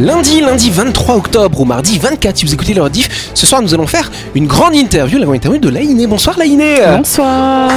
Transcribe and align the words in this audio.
Lundi, 0.00 0.40
lundi 0.40 0.70
23 0.70 1.16
octobre 1.16 1.60
ou 1.60 1.64
mardi 1.64 1.98
24, 1.98 2.36
si 2.38 2.44
vous 2.46 2.54
écoutez 2.54 2.72
leur 2.72 2.88
diff, 2.88 3.08
ce 3.34 3.46
soir 3.46 3.60
nous 3.60 3.74
allons 3.74 3.88
faire 3.88 4.10
une 4.36 4.46
grande 4.46 4.76
interview, 4.76 5.18
la 5.18 5.24
grande 5.24 5.36
interview 5.36 5.58
de 5.60 5.68
Laïné. 5.70 6.06
Bonsoir 6.06 6.38
Laïné 6.38 6.76
Bonsoir 6.96 7.68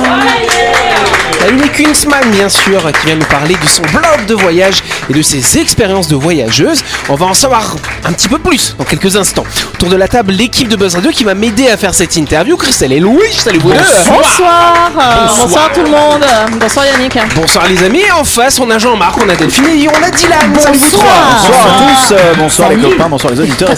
Laïné 1.42 1.68
Kunzmann, 1.70 2.29
bien 2.29 2.47
sûr, 2.49 2.79
qui 2.99 3.08
vient 3.08 3.15
nous 3.15 3.26
parler 3.26 3.56
de 3.60 3.68
son 3.68 3.81
blog 3.92 4.28
de 4.28 4.36
voyage 4.36 4.84
et 5.10 5.13
de 5.13 5.22
ses 5.24 5.58
expériences 5.58 6.08
de 6.08 6.15
voyageuse. 6.15 6.84
On 7.10 7.15
va 7.15 7.26
en 7.26 7.34
savoir 7.34 7.76
un 8.06 8.13
petit 8.13 8.28
peu 8.28 8.38
plus 8.38 8.76
dans 8.78 8.83
quelques 8.83 9.15
instants. 9.15 9.46
Autour 9.74 9.90
de 9.90 9.96
la 9.96 10.08
table, 10.08 10.31
l'équipe 10.33 10.67
de 10.67 10.76
Buzz 10.76 10.94
Radio 10.94 11.10
qui 11.10 11.24
va 11.24 11.33
m'aider 11.33 11.69
à 11.69 11.78
faire 11.78 11.96
cette 11.96 12.15
interview, 12.15 12.56
Christelle 12.58 12.94
et 12.94 12.99
Louis, 12.99 13.33
salut 13.35 13.58
vous 13.58 13.72
deux 13.72 13.79
Bonsoir 13.79 14.92
Euh, 14.96 15.28
Bonsoir. 15.28 15.38
Bonsoir 15.47 15.72
tout 15.74 15.81
le 15.81 15.90
monde 15.90 16.23
Bonsoir 16.59 16.85
Yannick 16.85 17.17
Bonsoir 17.35 17.67
les 17.67 17.84
amis, 17.84 18.02
et 18.08 18.12
en 18.12 18.23
face 18.23 18.59
on 18.59 18.70
a 18.70 18.77
Jean-Marc, 18.77 19.17
on 19.26 19.27
a 19.27 19.35
Delphine 19.35 19.66
et 19.66 19.88
on 19.90 20.04
a 20.04 20.12
Dylan. 20.12 20.60
Salut 20.60 20.78
vous 20.78 20.92
trois. 20.92 21.08
Bonsoir 21.48 21.66
à 21.66 22.06
tous, 22.08 22.11
bonsoir 22.38 22.70
les 22.70 22.78
copains, 22.78 23.10
bonsoir 23.10 23.34
les 23.34 23.40
auditeurs. 23.40 23.70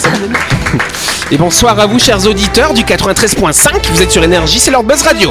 Et 1.30 1.38
bonsoir 1.38 1.78
à 1.78 1.86
vous 1.86 1.98
chers 1.98 2.26
auditeurs 2.26 2.74
du 2.74 2.82
93.5, 2.82 3.90
vous 3.90 4.02
êtes 4.02 4.10
sur 4.10 4.22
Énergie, 4.22 4.58
c'est 4.58 4.70
leur 4.70 4.82
Buzz 4.82 5.02
Radio. 5.02 5.30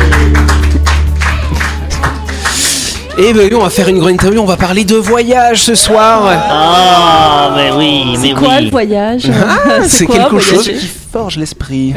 Et 3.17 3.33
ben 3.33 3.47
oui, 3.49 3.55
on 3.55 3.61
va 3.63 3.69
faire 3.69 3.87
une 3.87 3.99
grande 3.99 4.11
interview, 4.11 4.39
on 4.41 4.45
va 4.45 4.57
parler 4.57 4.83
de 4.85 4.95
voyage 4.95 5.63
ce 5.63 5.75
soir. 5.75 6.23
Ah, 6.25 7.51
mais 7.55 7.71
oui, 7.71 8.03
mais 8.11 8.17
C'est 8.29 8.33
quoi 8.33 8.55
oui. 8.57 8.65
le 8.65 8.71
voyage 8.71 9.23
Ah, 9.29 9.83
c'est 9.87 10.05
quoi, 10.05 10.15
quelque 10.17 10.39
chose 10.39 10.67
qui 10.67 10.89
forge 11.11 11.37
l'esprit. 11.37 11.93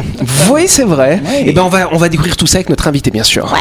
Oui, 0.51 0.65
c'est 0.67 0.85
vrai. 0.85 1.23
Et 1.47 1.53
ben 1.53 1.63
on 1.63 1.69
va 1.69 1.89
on 1.93 1.97
va 1.99 2.09
découvrir 2.09 2.37
tout 2.37 2.47
ça 2.47 2.57
avec 2.59 2.69
notre 2.69 2.89
invité 2.89 3.11
bien 3.11 3.23
sûr. 3.23 3.55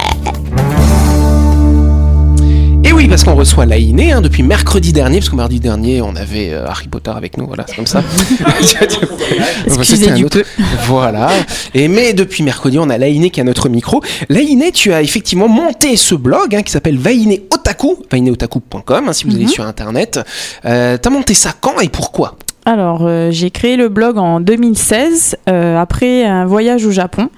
Parce 3.13 3.25
qu'on 3.25 3.35
reçoit 3.35 3.67
Laïné 3.67 4.11
hein, 4.11 4.21
depuis 4.21 4.41
mercredi 4.41 4.91
dernier, 4.91 5.19
parce 5.19 5.29
que 5.29 5.35
mardi 5.35 5.59
dernier 5.59 6.01
on 6.01 6.15
avait 6.15 6.51
euh, 6.51 6.65
Harry 6.65 6.87
Potter 6.87 7.11
avec 7.15 7.37
nous, 7.37 7.45
voilà, 7.45 7.63
c'est 7.67 7.75
comme 7.75 7.85
ça. 7.85 8.01
Du 10.15 10.25
autre- 10.25 10.41
Voilà. 10.87 11.29
Et 11.75 11.87
mais 11.87 12.13
depuis 12.13 12.41
mercredi, 12.41 12.79
on 12.79 12.89
a 12.89 12.97
Laïné 12.97 13.29
qui 13.29 13.39
a 13.39 13.43
notre 13.43 13.69
micro. 13.69 14.01
Laïné, 14.29 14.71
tu 14.71 14.93
as 14.93 15.03
effectivement 15.03 15.47
monté 15.47 15.95
ce 15.95 16.15
blog 16.15 16.55
hein, 16.55 16.63
qui 16.63 16.71
s'appelle 16.71 16.97
Vainé 16.97 17.43
Otaku, 17.53 17.97
vainéotaku.com, 18.11 19.07
hein, 19.07 19.13
si 19.13 19.25
vous 19.25 19.35
allez 19.35 19.47
sur 19.47 19.63
internet. 19.63 20.19
Euh, 20.65 20.97
T'as 20.97 21.09
monté 21.11 21.35
ça 21.35 21.51
quand 21.61 21.79
et 21.81 21.89
pourquoi? 21.89 22.35
Alors, 22.65 23.01
euh, 23.03 23.29
j'ai 23.29 23.51
créé 23.51 23.75
le 23.75 23.89
blog 23.89 24.17
en 24.17 24.39
2016, 24.39 25.35
euh, 25.49 25.77
après 25.77 26.25
un 26.25 26.45
voyage 26.45 26.85
au 26.85 26.91
Japon, 26.91 27.29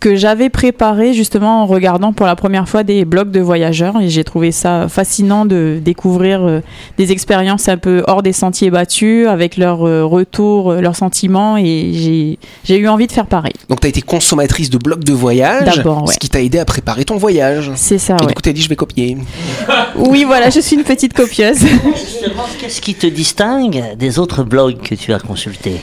que 0.00 0.16
j'avais 0.16 0.48
préparé 0.48 1.12
justement 1.12 1.62
en 1.62 1.66
regardant 1.66 2.12
pour 2.14 2.24
la 2.26 2.34
première 2.34 2.66
fois 2.68 2.82
des 2.84 3.04
blogs 3.04 3.30
de 3.30 3.40
voyageurs. 3.40 4.00
Et 4.00 4.08
j'ai 4.08 4.24
trouvé 4.24 4.50
ça 4.50 4.88
fascinant 4.88 5.44
de 5.44 5.78
découvrir 5.84 6.42
euh, 6.42 6.60
des 6.96 7.12
expériences 7.12 7.68
un 7.68 7.76
peu 7.76 8.02
hors 8.08 8.22
des 8.22 8.32
sentiers 8.32 8.70
battus, 8.70 9.28
avec 9.28 9.58
leurs 9.58 9.86
euh, 9.86 10.04
retours, 10.04 10.72
euh, 10.72 10.80
leurs 10.80 10.96
sentiments. 10.96 11.58
Et 11.58 12.38
j'ai- 12.64 12.78
eu 12.78 12.88
envie 12.88 13.06
de 13.06 13.12
faire 13.12 13.26
pareil. 13.26 13.52
Donc 13.68 13.80
tu 13.80 13.86
as 13.86 13.90
été 13.90 14.00
consommatrice 14.00 14.70
de 14.70 14.78
blogs 14.78 15.04
de 15.04 15.12
voyage, 15.12 15.82
ouais. 15.84 16.12
ce 16.14 16.18
qui 16.18 16.30
t'a 16.30 16.40
aidé 16.40 16.58
à 16.58 16.64
préparer 16.64 17.04
ton 17.04 17.18
voyage. 17.18 17.70
C'est 17.76 17.98
ça, 17.98 18.16
Et 18.18 18.22
ouais. 18.22 18.28
du 18.28 18.34
coup, 18.34 18.40
t'as 18.42 18.52
dit 18.52 18.62
je 18.62 18.68
vais 18.70 18.76
copier. 18.76 19.18
Oui, 19.96 20.24
voilà, 20.24 20.48
je 20.50 20.60
suis 20.60 20.76
une 20.76 20.84
petite 20.84 21.12
copieuse. 21.12 21.58
Justement, 21.60 22.44
qu'est-ce 22.58 22.80
qui 22.80 22.94
te 22.94 23.06
distingue 23.06 23.82
des 23.98 24.18
autres 24.18 24.44
blogs 24.44 24.80
que 24.80 24.94
tu 24.94 25.12
as 25.12 25.18
consultés? 25.18 25.76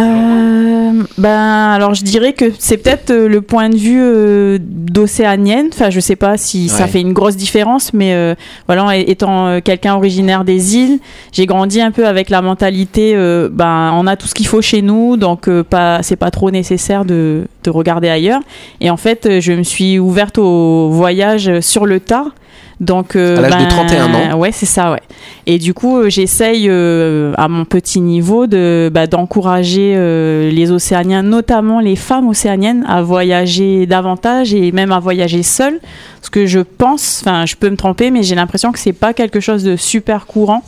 Euh, 0.00 0.04
ben 1.18 1.70
alors 1.70 1.94
je 1.94 2.02
dirais 2.04 2.32
que 2.32 2.46
c'est 2.58 2.76
peut-être 2.76 3.10
euh, 3.10 3.28
le 3.28 3.40
point 3.40 3.68
de 3.68 3.76
vue 3.76 4.00
euh, 4.02 4.58
d'océanienne. 4.60 5.68
Enfin, 5.72 5.90
je 5.90 6.00
sais 6.00 6.16
pas 6.16 6.36
si 6.36 6.68
ça 6.68 6.84
Ouais. 6.84 6.88
fait 6.90 7.00
une 7.00 7.12
grosse 7.12 7.36
différence, 7.36 7.92
mais 7.92 8.14
euh, 8.14 8.34
voilà, 8.66 8.98
é- 8.98 9.10
étant 9.10 9.46
euh, 9.46 9.60
quelqu'un 9.62 9.94
originaire 9.94 10.44
des 10.44 10.76
îles, 10.76 10.98
j'ai 11.32 11.46
grandi 11.46 11.80
un 11.80 11.90
peu 11.90 12.06
avec 12.06 12.30
la 12.30 12.42
mentalité. 12.42 13.12
euh, 13.14 13.48
ben 13.50 13.92
on 13.94 14.06
a 14.06 14.16
tout 14.16 14.26
ce 14.26 14.34
qu'il 14.34 14.46
faut 14.46 14.62
chez 14.62 14.82
nous, 14.82 15.16
donc 15.16 15.48
euh, 15.48 15.62
pas 15.62 16.02
c'est 16.02 16.16
pas 16.16 16.30
trop 16.30 16.50
nécessaire 16.50 17.04
de, 17.04 17.46
de 17.64 17.70
regarder 17.70 18.08
ailleurs. 18.08 18.40
Et 18.80 18.90
en 18.90 18.96
fait, 18.96 19.26
euh, 19.26 19.40
je 19.40 19.52
me 19.52 19.62
suis 19.62 19.98
ouverte 19.98 20.38
au 20.38 20.88
voyage 20.90 21.60
sur 21.60 21.86
le 21.86 22.00
tard. 22.00 22.26
Donc, 22.80 23.14
euh, 23.14 23.36
À 23.36 23.42
l'âge 23.42 23.64
de 23.64 23.68
31 23.68 24.14
ans. 24.14 24.38
Ouais, 24.38 24.52
c'est 24.52 24.66
ça, 24.66 24.90
ouais. 24.90 25.02
Et 25.46 25.58
du 25.58 25.74
coup, 25.74 25.98
euh, 25.98 26.08
j'essaye 26.08 26.66
euh, 26.68 27.34
à 27.36 27.46
mon 27.46 27.66
petit 27.66 28.00
niveau 28.00 28.46
de 28.46 28.90
bah, 28.92 29.06
d'encourager 29.06 29.94
euh, 29.96 30.50
les 30.50 30.70
Océaniens, 30.70 31.22
notamment 31.22 31.80
les 31.80 31.94
femmes 31.94 32.28
océaniennes, 32.28 32.86
à 32.88 33.02
voyager 33.02 33.84
davantage 33.84 34.54
et 34.54 34.72
même 34.72 34.92
à 34.92 34.98
voyager 34.98 35.42
seules. 35.42 35.78
Parce 36.20 36.30
que 36.30 36.46
je 36.46 36.60
pense, 36.60 37.20
enfin, 37.22 37.44
je 37.44 37.54
peux 37.54 37.68
me 37.68 37.76
tromper, 37.76 38.10
mais 38.10 38.22
j'ai 38.22 38.34
l'impression 38.34 38.72
que 38.72 38.78
c'est 38.78 38.94
pas 38.94 39.12
quelque 39.12 39.40
chose 39.40 39.62
de 39.62 39.76
super 39.76 40.24
courant. 40.24 40.62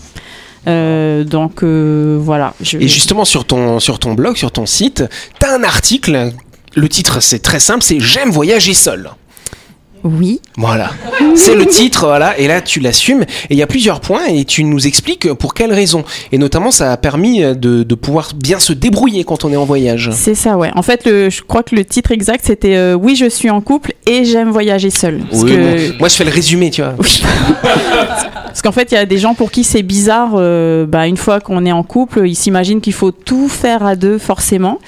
Euh, 0.69 1.25
donc 1.25 1.65
voilà. 1.65 2.53
Je... 2.61 2.77
Et 2.77 2.89
justement 2.89 3.25
sur 3.25 3.47
ton 3.47 3.81
sur 3.81 3.99
ton 3.99 4.13
blog, 4.13 4.37
sur 4.37 4.53
ton 4.53 4.67
site, 4.67 5.03
t'as 5.39 5.57
un 5.57 5.65
article. 5.65 6.33
Le 6.75 6.89
titre 6.89 7.21
c'est 7.21 7.41
très 7.41 7.59
simple, 7.59 7.83
c'est 7.83 8.01
J'aime 8.01 8.31
voyager 8.31 8.75
seul. 8.75 9.11
Oui. 10.05 10.41
Voilà, 10.57 10.91
c'est 11.35 11.55
le 11.55 11.67
titre, 11.67 12.07
voilà, 12.07 12.39
et 12.39 12.47
là 12.49 12.61
tu 12.61 12.81
l'assumes. 12.81 13.23
Et 13.23 13.55
il 13.55 13.57
y 13.57 13.63
a 13.63 13.67
plusieurs 13.67 14.01
points, 14.01 14.27
et 14.27 14.45
tu 14.45 14.65
nous 14.65 14.87
expliques 14.87 15.33
pour 15.35 15.55
quelles 15.55 15.73
raisons. 15.73 16.05
Et 16.33 16.39
notamment, 16.39 16.71
ça 16.71 16.93
a 16.93 16.97
permis 16.97 17.41
de, 17.41 17.83
de 17.83 17.95
pouvoir 17.95 18.31
bien 18.35 18.59
se 18.59 18.73
débrouiller 18.73 19.25
quand 19.25 19.45
on 19.45 19.53
est 19.53 19.57
en 19.57 19.65
voyage. 19.65 20.11
C'est 20.13 20.35
ça, 20.35 20.57
ouais. 20.57 20.71
En 20.75 20.83
fait, 20.83 21.05
le, 21.07 21.31
je 21.31 21.43
crois 21.43 21.63
que 21.63 21.75
le 21.77 21.85
titre 21.85 22.11
exact 22.13 22.45
c'était 22.45 22.77
euh, 22.77 22.95
Oui, 22.95 23.17
je 23.17 23.27
suis 23.29 23.51
en 23.51 23.61
couple 23.61 23.95
et 24.07 24.25
j'aime 24.25 24.51
voyager. 24.51 24.89
Parce 24.91 25.43
Oui, 25.43 25.51
que- 25.53 25.99
moi 25.99 26.09
je 26.09 26.15
fais 26.15 26.25
le 26.25 26.31
résumé, 26.31 26.71
tu 26.71 26.83
vois. 26.83 26.95
Oui. 26.99 27.23
Parce 28.45 28.61
qu'en 28.63 28.73
fait, 28.73 28.93
il 28.93 28.95
y 28.95 28.99
a 28.99 29.07
des 29.07 29.19
gens 29.19 29.35
pour 29.35 29.51
qui 29.51 29.65
c'est 29.65 29.83
bizarre. 29.83 30.33
euh, 30.35 30.85
bah, 30.87 31.07
une 31.07 31.17
fois 31.17 31.41
qu'on 31.41 31.65
est 31.65 31.73
en 31.73 31.83
couple, 31.83 32.27
ils 32.27 32.35
s'imaginent 32.35 32.81
qu'il 32.81 32.93
faut 32.93 33.11
tout 33.11 33.49
faire 33.49 33.85
à 33.87 33.97
deux 33.97 34.19
forcément. 34.19 34.79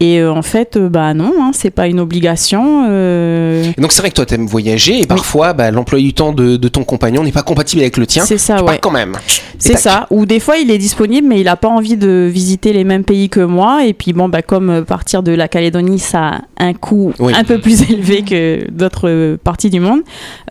Et 0.00 0.20
euh, 0.20 0.30
en 0.32 0.42
fait, 0.42 0.76
euh, 0.76 0.88
bah 0.88 1.14
non, 1.14 1.32
hein, 1.40 1.50
c'est 1.52 1.70
pas 1.70 1.86
une 1.88 1.98
obligation. 2.00 2.86
euh, 2.88 3.64
donc 3.78 3.92
c'est 3.92 4.00
vrai 4.02 4.10
que 4.10 4.14
toi 4.14 4.26
t'aimes 4.26 4.46
voyager, 4.46 4.57
et 4.58 5.06
parfois 5.06 5.52
bah, 5.52 5.70
l'emploi 5.70 5.98
du 5.98 6.12
temps 6.14 6.32
de, 6.32 6.56
de 6.56 6.68
ton 6.68 6.84
compagnon 6.84 7.22
n'est 7.22 7.32
pas 7.32 7.42
compatible 7.42 7.82
avec 7.82 7.96
le 7.96 8.06
tien. 8.06 8.24
c'est 8.24 8.38
ça, 8.38 8.56
Tu 8.58 8.64
ouais. 8.64 8.78
quand 8.80 8.90
même. 8.90 9.16
C'est 9.58 9.76
ça. 9.76 10.06
Ou 10.10 10.26
des 10.26 10.40
fois, 10.40 10.58
il 10.58 10.70
est 10.70 10.78
disponible, 10.78 11.26
mais 11.26 11.40
il 11.40 11.48
a 11.48 11.56
pas 11.56 11.68
envie 11.68 11.96
de 11.96 12.28
visiter 12.32 12.72
les 12.72 12.84
mêmes 12.84 13.04
pays 13.04 13.28
que 13.28 13.40
moi. 13.40 13.84
Et 13.86 13.92
puis 13.92 14.12
bon, 14.12 14.28
bah 14.28 14.42
comme 14.42 14.70
euh, 14.70 14.82
partir 14.82 15.22
de 15.22 15.32
la 15.32 15.48
Calédonie, 15.48 15.98
ça 15.98 16.42
a 16.58 16.64
un 16.64 16.74
coût 16.74 17.12
Oui. 17.18 17.32
un 17.36 17.44
peu 17.44 17.58
plus 17.60 17.82
élevé 17.90 18.22
que 18.22 18.70
d'autres 18.70 19.08
euh, 19.08 19.36
parties 19.42 19.70
du 19.70 19.80
monde. 19.80 20.00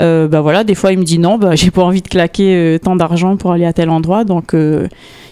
euh, 0.01 0.28
bah 0.28 0.41
voilà, 0.41 0.63
des 0.63 0.75
fois, 0.75 0.91
il 0.91 1.00
me 1.00 1.03
dit 1.03 1.19
non, 1.19 1.38
bah 1.38 1.51
j'ai 1.56 1.72
pas 1.72 1.84
envie 1.84 2.01
de 2.01 2.07
claquer 2.07 2.56
euh, 2.56 2.78
tant 2.79 2.95
d'argent 2.95 3.38
pour 3.38 3.51
aller 3.51 3.66
à 3.66 3.74
tel 3.74 3.89
endroit, 3.89 4.24
donc 4.24 4.53
euh, 4.53 4.88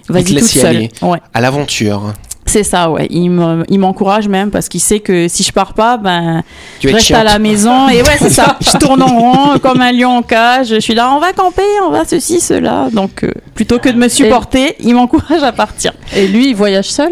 vas-y 0.09 0.23
toute 0.25 0.43
seule. 0.43 0.65
aller. 0.75 0.89
Ouais. 1.01 1.19
À 1.33 1.41
l'aventure. 1.41 2.13
C'est 2.55 2.63
ça, 2.63 2.89
ouais. 2.89 3.07
Il 3.09 3.31
me- 3.31 3.65
il 3.67 3.79
m'encourage 3.79 4.29
même 4.29 4.49
parce 4.49 4.69
qu'il 4.69 4.79
sait 4.79 5.01
que 5.01 5.27
si 5.27 5.43
je 5.43 5.51
pars 5.51 5.73
pas, 5.73 5.97
ben, 5.97 6.41
Tu 6.79 6.87
je 6.87 6.93
reste 6.93 7.11
à 7.11 7.21
la 7.25 7.37
maison. 7.37 7.89
Et 7.89 8.01
ouais, 8.01 8.15
c'est 8.17 8.29
ça. 8.29 8.55
Je 8.61 8.77
tourne 8.77 9.01
en 9.01 9.07
rond 9.07 9.59
comme 9.59 9.81
un 9.81 9.91
lion 9.91 10.11
en 10.11 10.21
cage. 10.21 10.67
Je 10.69 10.79
suis 10.79 10.95
là, 10.95 11.11
on 11.13 11.19
va 11.19 11.33
camper, 11.33 11.63
on 11.85 11.89
va 11.91 12.05
ceci, 12.05 12.39
cela. 12.39 12.87
Donc, 12.93 13.25
euh, 13.25 13.31
plutôt 13.55 13.77
que 13.79 13.89
de 13.89 13.97
me 13.97 14.07
supporter, 14.07 14.77
il 14.79 14.95
m'encourage 14.95 15.43
à 15.43 15.51
partir. 15.51 15.91
Et 16.15 16.27
lui, 16.29 16.47
il 16.51 16.55
voyage 16.55 16.85
seul? 16.89 17.11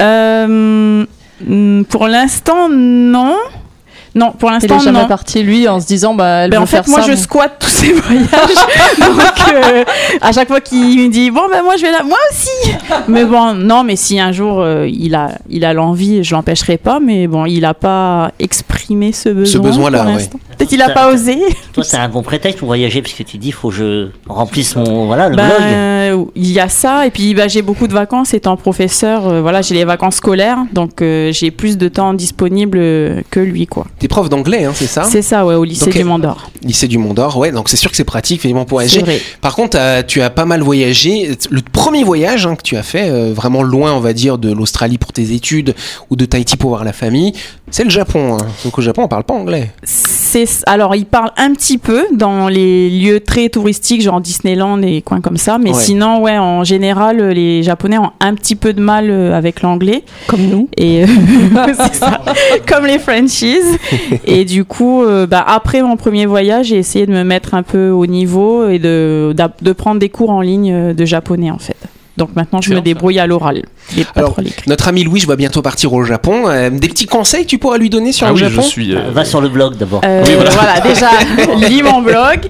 Euh, 0.00 1.04
mm, 1.46 1.84
pour 1.84 2.08
l'instant, 2.08 2.70
non. 2.70 3.36
Non, 4.18 4.32
pour 4.32 4.50
Il 4.50 4.54
l'instant, 4.54 4.76
est 4.76 4.84
jamais 4.84 5.00
non. 5.02 5.06
parti, 5.08 5.42
lui, 5.42 5.68
en 5.68 5.80
se 5.80 5.86
disant, 5.86 6.14
bah, 6.14 6.44
elle 6.44 6.50
Ben, 6.50 6.60
en 6.62 6.66
fait, 6.66 6.78
faire 6.78 6.88
moi, 6.88 7.02
ça. 7.02 7.10
je 7.10 7.16
squatte 7.16 7.56
tous 7.60 7.68
ces 7.68 7.92
voyages. 7.94 8.26
Donc, 8.98 9.54
euh, 9.54 9.84
à 10.20 10.32
chaque 10.32 10.48
fois 10.48 10.60
qu'il 10.60 11.00
me 11.04 11.08
dit, 11.08 11.30
bon, 11.30 11.42
ben, 11.50 11.62
moi, 11.62 11.76
je 11.76 11.82
vais 11.82 11.92
là, 11.92 12.02
moi 12.02 12.18
aussi. 12.30 12.72
Mais 13.08 13.24
bon, 13.24 13.54
non, 13.54 13.84
mais 13.84 13.96
si 13.96 14.18
un 14.18 14.32
jour 14.32 14.60
euh, 14.60 14.88
il 14.90 15.14
a, 15.14 15.30
il 15.48 15.64
a 15.64 15.72
l'envie, 15.72 16.24
je 16.24 16.34
l'empêcherai 16.34 16.76
pas. 16.78 16.98
Mais 17.00 17.26
bon, 17.26 17.46
il 17.46 17.64
a 17.64 17.74
pas 17.74 18.32
exprimé 18.38 19.12
ce 19.12 19.28
besoin. 19.28 19.62
besoin-là, 19.62 20.04
ouais. 20.04 20.12
l'instant. 20.14 20.38
Peut-être 20.56 20.72
il 20.72 20.82
a 20.82 20.90
pas 20.90 21.12
osé. 21.12 21.38
Toi, 21.72 21.84
c'est 21.84 21.96
un 21.98 22.08
bon 22.08 22.22
prétexte 22.22 22.58
pour 22.58 22.66
voyager, 22.66 23.00
parce 23.02 23.14
que 23.14 23.22
tu 23.22 23.38
dis, 23.38 23.52
faut 23.52 23.68
que 23.68 23.74
je 23.76 24.08
remplisse 24.28 24.74
mon. 24.74 25.06
Voilà, 25.06 25.28
le 25.28 25.36
Ben, 25.36 25.46
blog. 25.46 25.60
euh, 25.62 26.24
il 26.34 26.50
y 26.50 26.58
a 26.58 26.68
ça 26.68 27.06
et 27.06 27.10
puis 27.10 27.34
bah, 27.34 27.46
j'ai 27.48 27.62
beaucoup 27.62 27.86
de 27.86 27.92
vacances 27.92 28.34
étant 28.34 28.56
professeur. 28.56 29.28
euh, 29.28 29.40
voilà, 29.40 29.62
j'ai 29.62 29.74
les 29.76 29.84
vacances 29.84 30.16
scolaires, 30.16 30.58
donc 30.72 31.00
euh, 31.00 31.30
j'ai 31.32 31.50
plus 31.52 31.78
de 31.78 31.86
temps 31.88 32.12
disponible 32.14 32.78
que 33.30 33.38
lui 33.40 33.66
quoi. 33.66 33.86
T'es 34.08 34.14
prof 34.14 34.28
d'anglais, 34.30 34.64
hein, 34.64 34.72
c'est 34.74 34.86
ça 34.86 35.04
C'est 35.04 35.20
ça 35.20 35.44
ouais, 35.44 35.54
au 35.54 35.64
lycée 35.64 35.84
Donc, 35.84 35.94
du 35.94 36.00
euh, 36.00 36.04
Mont 36.04 36.18
d'Or. 36.18 36.50
Lycée 36.62 36.88
du 36.88 36.96
Mont 36.96 37.12
d'Or, 37.12 37.36
ouais, 37.36 37.52
donc 37.52 37.68
c'est 37.68 37.76
sûr 37.76 37.90
que 37.90 37.96
c'est 37.96 38.04
pratique 38.04 38.40
finalement 38.40 38.64
pour 38.64 38.78
vrai. 38.80 38.86
Par 39.42 39.54
contre, 39.54 39.76
euh, 39.78 40.02
tu 40.06 40.22
as 40.22 40.30
pas 40.30 40.44
mal 40.46 40.62
voyagé. 40.62 41.30
Le 41.50 41.60
premier 41.60 42.04
voyage 42.04 42.46
hein, 42.46 42.54
que 42.56 42.62
tu 42.62 42.76
as 42.76 42.82
fait, 42.82 43.10
euh, 43.10 43.32
vraiment 43.34 43.62
loin, 43.62 43.92
on 43.92 44.00
va 44.00 44.12
dire, 44.14 44.38
de 44.38 44.52
l'Australie 44.52 44.96
pour 44.98 45.12
tes 45.12 45.32
études 45.32 45.74
ou 46.10 46.16
de 46.16 46.24
Tahiti 46.24 46.56
pour 46.56 46.70
voir 46.70 46.84
la 46.84 46.92
famille, 46.92 47.32
c'est 47.70 47.84
le 47.84 47.90
Japon. 47.90 48.38
hein. 48.40 48.46
Donc 48.64 48.78
au 48.78 48.82
Japon, 48.82 49.02
on 49.02 49.08
parle 49.08 49.24
pas 49.24 49.34
anglais. 49.34 49.70
C'est 49.82 50.46
alors 50.66 50.94
il 50.94 51.06
parle 51.06 51.30
un 51.38 51.52
petit 51.54 51.78
peu 51.78 52.04
dans 52.12 52.48
les 52.48 52.90
lieux 52.90 53.20
très 53.20 53.48
touristiques 53.48 54.02
genre 54.02 54.20
Disneyland 54.20 54.82
et 54.82 55.00
coins 55.02 55.20
comme 55.22 55.38
ça, 55.38 55.58
mais 55.58 55.70
Ouais. 55.74 55.82
sinon 55.82 56.20
ouais 56.20 56.36
en 56.38 56.64
général 56.64 57.20
euh, 57.20 57.32
les 57.32 57.62
Japonais 57.62 57.96
ont 57.98 58.10
un 58.20 58.34
petit 58.34 58.54
peu 58.56 58.72
de 58.74 58.80
mal 58.80 59.08
euh, 59.10 59.34
avec 59.36 59.62
l'anglais 59.62 60.04
Comme 60.26 60.42
nous. 60.42 60.68
et 60.76 61.04
euh, 61.04 61.06
ça, 61.94 62.20
comme 62.66 62.84
les 62.86 62.98
franchises. 62.98 63.78
Et 64.24 64.44
du 64.44 64.64
coup, 64.64 65.02
euh, 65.02 65.26
bah, 65.26 65.44
après 65.46 65.82
mon 65.82 65.96
premier 65.96 66.26
voyage, 66.26 66.66
j'ai 66.66 66.76
essayé 66.76 67.06
de 67.06 67.12
me 67.12 67.24
mettre 67.24 67.54
un 67.54 67.62
peu 67.62 67.90
au 67.90 68.06
niveau 68.06 68.68
et 68.68 68.78
de, 68.78 69.34
prendre 69.76 70.00
des 70.00 70.08
cours 70.08 70.30
en 70.30 70.40
ligne 70.40 70.72
euh, 70.72 70.94
de 70.94 71.04
japonais 71.04 71.50
en 71.50 71.58
fait. 71.58 71.76
Donc 72.16 72.34
maintenant, 72.34 72.60
je 72.60 72.70
me 72.70 72.76
ça. 72.76 72.80
débrouille 72.80 73.18
à 73.18 73.26
l'oral. 73.26 73.64
Et 73.96 74.04
pas 74.04 74.10
Alors, 74.16 74.32
trop 74.32 74.40
à 74.40 74.44
l'écrit. 74.44 74.62
Notre 74.68 74.88
ami 74.88 75.04
Louis, 75.04 75.20
je 75.20 75.26
va 75.26 75.36
bientôt 75.36 75.62
partir 75.62 75.92
au 75.92 76.02
Japon. 76.04 76.48
Euh, 76.48 76.70
des 76.70 76.88
petits 76.88 77.06
conseils 77.06 77.44
que 77.44 77.48
tu 77.50 77.58
pourras 77.58 77.78
lui 77.78 77.90
donner 77.90 78.12
sur 78.12 78.26
Ah 78.26 78.30
le 78.30 78.34
oui, 78.36 78.40
Japon 78.40 78.62
je 78.62 78.66
suis. 78.68 78.94
euh, 78.94 79.10
Va 79.12 79.24
sur 79.24 79.40
le 79.40 79.48
blog 79.48 79.76
d'abord. 79.76 80.00
Euh, 80.04 80.22
Oui, 80.26 80.32
voilà. 80.34 80.50
voilà. 80.50 80.80
déjà, 80.80 81.10
lis 81.68 81.82
mon 81.82 82.02
blog. 82.02 82.40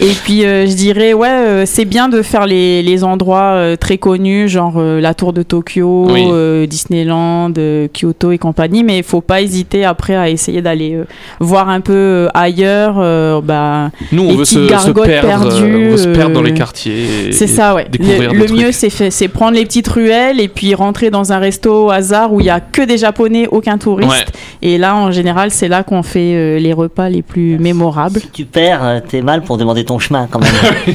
Et 0.00 0.12
puis, 0.24 0.44
euh, 0.44 0.66
je 0.66 0.72
dirais, 0.74 1.12
ouais, 1.12 1.28
euh, 1.28 1.62
c'est 1.66 1.84
bien 1.84 2.08
de 2.08 2.22
faire 2.22 2.46
les, 2.46 2.82
les 2.82 3.04
endroits 3.04 3.52
euh, 3.54 3.76
très 3.76 3.98
connus, 3.98 4.48
genre 4.48 4.74
euh, 4.76 5.00
la 5.00 5.14
tour 5.14 5.32
de 5.32 5.42
Tokyo, 5.42 6.06
Oui. 6.10 6.24
euh, 6.30 6.66
Disneyland, 6.66 7.52
euh, 7.58 7.88
Kyoto 7.92 8.32
et 8.32 8.38
compagnie. 8.38 8.84
Mais 8.84 8.98
il 8.98 9.04
faut 9.04 9.20
pas 9.20 9.40
hésiter 9.40 9.84
après 9.84 10.14
à 10.14 10.28
essayer 10.28 10.62
d'aller 10.62 10.94
euh, 10.94 11.04
voir 11.40 11.68
un 11.68 11.80
peu 11.80 11.92
euh, 11.94 12.28
ailleurs. 12.34 12.96
euh, 12.98 13.40
bah, 13.42 13.90
Nous, 14.12 14.22
on 14.22 14.30
les 14.30 14.36
veut 14.36 14.44
se, 14.44 14.58
perdre, 14.58 15.02
euh, 15.02 15.20
perdues, 15.20 15.74
on 15.88 15.90
veut 15.92 15.96
se 15.96 16.08
perdre 16.08 16.34
dans 16.34 16.42
les 16.42 16.54
quartiers. 16.54 17.30
c'est 17.32 17.46
ça, 17.46 17.74
ouais. 17.74 17.86
Le, 17.98 18.32
le 18.34 18.52
mieux, 18.52 18.72
c'est 18.72 19.28
prendre 19.28 19.56
les 19.56 19.64
petites 19.64 19.88
ruelles 19.88 20.40
et 20.40 20.48
puis 20.48 20.74
rentrer 20.84 21.10
dans 21.10 21.32
un 21.32 21.38
resto 21.38 21.86
au 21.86 21.90
hasard 21.90 22.32
où 22.32 22.40
il 22.40 22.46
y 22.46 22.50
a 22.50 22.60
que 22.60 22.82
des 22.82 22.98
Japonais, 22.98 23.48
aucun 23.50 23.78
touriste. 23.78 24.10
Ouais. 24.10 24.24
Et 24.62 24.78
là, 24.78 24.94
en 24.96 25.10
général, 25.10 25.50
c'est 25.50 25.68
là 25.68 25.82
qu'on 25.82 26.02
fait 26.02 26.34
euh, 26.34 26.58
les 26.58 26.72
repas 26.72 27.08
les 27.08 27.22
plus 27.22 27.58
mémorables. 27.58 28.20
Si 28.20 28.28
tu 28.28 28.44
perds, 28.44 28.84
euh, 28.84 29.00
t'es 29.06 29.22
mal 29.22 29.42
pour 29.42 29.56
demander 29.56 29.84
ton 29.84 29.98
chemin 29.98 30.28
quand 30.30 30.40
même. 30.40 30.52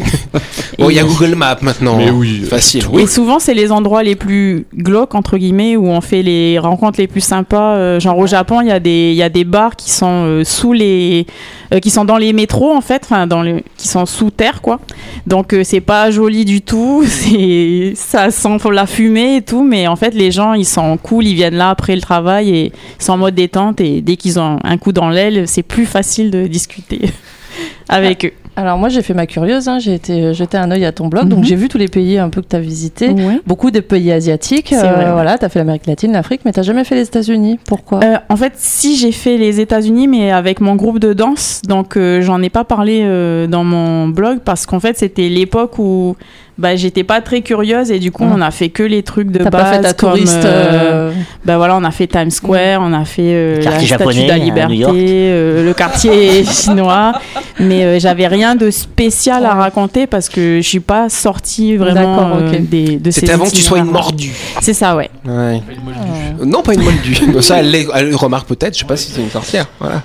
Bon, 0.77 0.89
il 0.89 0.95
y 0.95 1.00
a 1.00 1.03
Google 1.03 1.36
Maps 1.36 1.57
maintenant. 1.62 1.97
Mais 1.97 2.07
hein. 2.07 2.13
oui, 2.15 2.44
Facile. 2.50 2.86
Et 2.97 3.06
souvent, 3.06 3.39
c'est 3.39 3.53
les 3.53 3.69
endroits 3.69 4.01
les 4.01 4.15
plus 4.15 4.65
glauques, 4.74 5.13
entre 5.13 5.38
guillemets, 5.38 5.75
où 5.75 5.88
on 5.88 6.00
fait 6.00 6.24
les 6.24 6.57
rencontres 6.57 7.01
les 7.01 7.07
plus 7.07 7.19
sympas. 7.19 7.75
Euh, 7.75 8.00
genre 8.00 8.18
au 8.18 8.27
Japon, 8.27 8.62
il 8.62 8.68
y, 8.69 8.71
a 8.71 8.80
des- 8.80 9.09
il 9.12 9.18
y 9.18 9.24
a 9.24 9.27
des 9.27 9.44
bars 9.44 9.75
qui 9.75 9.92
sont 9.92 10.24
euh, 10.25 10.44
sous 10.45 10.71
les. 10.71 11.25
Euh, 11.74 11.80
qui 11.80 11.89
sont 11.89 12.06
dans 12.06 12.18
les 12.18 12.33
métros, 12.33 12.71
en 12.74 12.81
fait, 12.81 13.04
enfin, 13.04 13.27
dans 13.27 13.42
le, 13.42 13.62
qui 13.77 13.88
sont 13.88 14.06
sous 14.06 14.31
terre, 14.31 14.62
quoi. 14.62 14.80
Donc, 15.27 15.54
euh, 15.54 15.63
c'est 15.63 15.81
pas 15.81 16.12
joli 16.12 16.45
du 16.45 16.62
tout. 16.62 17.04
c'est 17.07 17.94
Ça 17.95 18.31
sent 18.31 18.57
la 18.71 18.86
fumée 18.86 19.38
et 19.38 19.42
tout, 19.42 19.63
mais 19.63 19.88
en 19.88 19.95
fait, 19.95 20.13
les 20.13 20.31
gens, 20.31 20.54
ils 20.54 20.66
sont 20.66 20.98
cool, 20.98 21.27
ils 21.27 21.36
viennent 21.36 21.56
là 21.56 21.69
après 21.69 21.95
le 21.95 22.01
travail 22.01 22.50
et 22.50 22.66
ils 23.00 23.04
sont 23.04 23.13
en 23.13 23.18
mode 23.18 23.36
détente. 23.36 23.81
Et 23.81 24.01
dès 24.01 24.16
qu'ils 24.16 24.39
ont 24.39 24.60
un 24.63 24.77
coup 24.77 24.92
dans 24.92 25.10
l'aile, 25.10 25.48
c'est 25.48 25.63
plus 25.63 25.86
facile 25.86 26.31
de 26.31 26.48
discuter 26.48 27.01
avec 27.89 28.25
eux. 28.25 28.33
Alors 28.59 28.77
moi 28.77 28.89
j'ai 28.89 29.01
fait 29.01 29.13
ma 29.13 29.25
curieuse, 29.25 29.69
hein, 29.69 29.79
j'ai 29.79 29.94
été 29.94 30.21
euh, 30.21 30.33
jeter 30.33 30.57
un 30.57 30.69
œil 30.69 30.83
à 30.83 30.91
ton 30.91 31.07
blog, 31.07 31.23
Mhm. 31.23 31.29
donc 31.29 31.44
j'ai 31.45 31.56
vu 31.56 31.69
tous 31.69 31.77
les 31.77 31.88
pays 31.88 32.17
un 32.17 32.27
peu 32.27 32.41
que 32.41 32.47
tu 32.47 32.57
as 32.57 32.59
visités. 32.59 33.09
Ouais. 33.09 33.39
Beaucoup 33.47 33.71
de 33.71 33.79
pays 33.79 34.11
asiatiques, 34.11 34.73
euh, 34.73 34.81
vrai, 34.81 35.06
ouais. 35.06 35.11
voilà, 35.13 35.38
tu 35.38 35.45
as 35.45 35.50
fait 35.50 35.59
l'Amérique 35.59 35.88
latine, 35.88 36.11
l'Afrique, 36.11 36.41
mais 36.44 36.51
tu 36.51 36.61
jamais 36.61 36.83
fait 36.83 36.95
les 36.95 37.03
États-Unis. 37.07 37.57
Pourquoi? 37.65 38.01
Euh, 38.03 38.17
en 38.27 38.35
fait, 38.35 38.51
si 38.57 38.97
j'ai 38.97 39.13
fait 39.13 39.38
les 39.38 39.61
États-Unis, 39.61 40.09
mais 40.09 40.31
avec 40.31 40.59
mon 40.59 40.75
groupe 40.75 41.00
de 41.00 41.13
danse, 41.13 41.61
donc 41.69 41.95
euh, 41.95 42.19
j'en 42.19 42.41
ai 42.41 42.50
pas 42.50 42.65
parlé 42.65 43.00
dans 43.47 43.63
mon 43.63 44.09
blog 44.09 44.39
parce 44.44 44.65
qu'en 44.65 44.81
fait 44.81 44.97
c'était 44.97 45.29
l'époque 45.29 45.79
où 45.79 46.17
bah, 46.59 46.75
j'étais 46.75 47.03
pas 47.03 47.21
très 47.21 47.41
curieuse 47.41 47.89
et 47.89 48.00
du 48.00 48.11
coup 48.11 48.23
on 48.23 48.41
a 48.41 48.51
fait 48.51 48.69
que 48.69 48.83
les 48.83 49.01
trucs 49.01 49.31
de 49.31 49.39
base 49.39 49.50
pas 49.50 49.65
fait 49.73 49.81
ta 49.81 49.94
comme, 49.94 50.11
touriste 50.11 50.35
euh, 50.45 51.09
euh, 51.09 51.11
bah 51.45 51.57
voilà 51.57 51.75
on 51.77 51.83
a 51.85 51.91
fait 51.91 52.06
Times 52.07 52.29
Square, 52.31 52.81
on 52.81 52.94
a 52.94 53.06
fait 53.06 53.21
euh, 53.23 53.57
Le 53.57 53.63
la 53.63 53.71
quartier 53.71 53.88
Statue 53.88 54.00
japonais 54.03 54.23
de 54.23 54.27
la 54.27 54.38
New 54.39 54.44
Liberté, 54.45 54.94
euh, 54.97 55.65
le 55.65 55.73
quartier 55.73 56.44
chinois, 56.51 57.13
mais 57.59 57.83
euh, 57.85 58.00
j'avais 58.00 58.27
rien 58.27 58.56
de 58.56 58.69
spécial 58.71 59.45
à 59.45 59.53
raconter 59.53 60.06
parce 60.06 60.27
que 60.29 60.59
je 60.61 60.67
suis 60.67 60.79
pas 60.81 61.09
sortie 61.09 61.77
vraiment 61.77 62.17
D'accord, 62.17 62.38
euh, 62.41 62.51
ok. 62.51 62.69
des, 62.69 62.97
de 62.97 63.09
ces 63.11 63.21
C'était 63.21 63.31
avant 63.33 63.45
que 63.45 63.51
tu 63.56 63.61
sois 63.61 63.79
une 63.79 63.85
mordue. 63.85 64.33
C'est 64.61 64.73
ça 64.73 64.95
ouais. 64.95 65.09
Ouais. 65.25 65.61
Non, 66.45 66.61
pas 66.61 66.73
une 66.73 66.83
moldue. 66.83 67.17
Ça, 67.41 67.59
elle, 67.59 67.73
elle 67.95 68.09
le 68.09 68.15
remarque 68.15 68.47
peut-être. 68.47 68.73
Je 68.73 68.79
sais 68.79 68.85
pas 68.85 68.97
si 68.97 69.11
c'est 69.11 69.21
une 69.21 69.29
sorcière. 69.29 69.65
Voilà. 69.79 70.01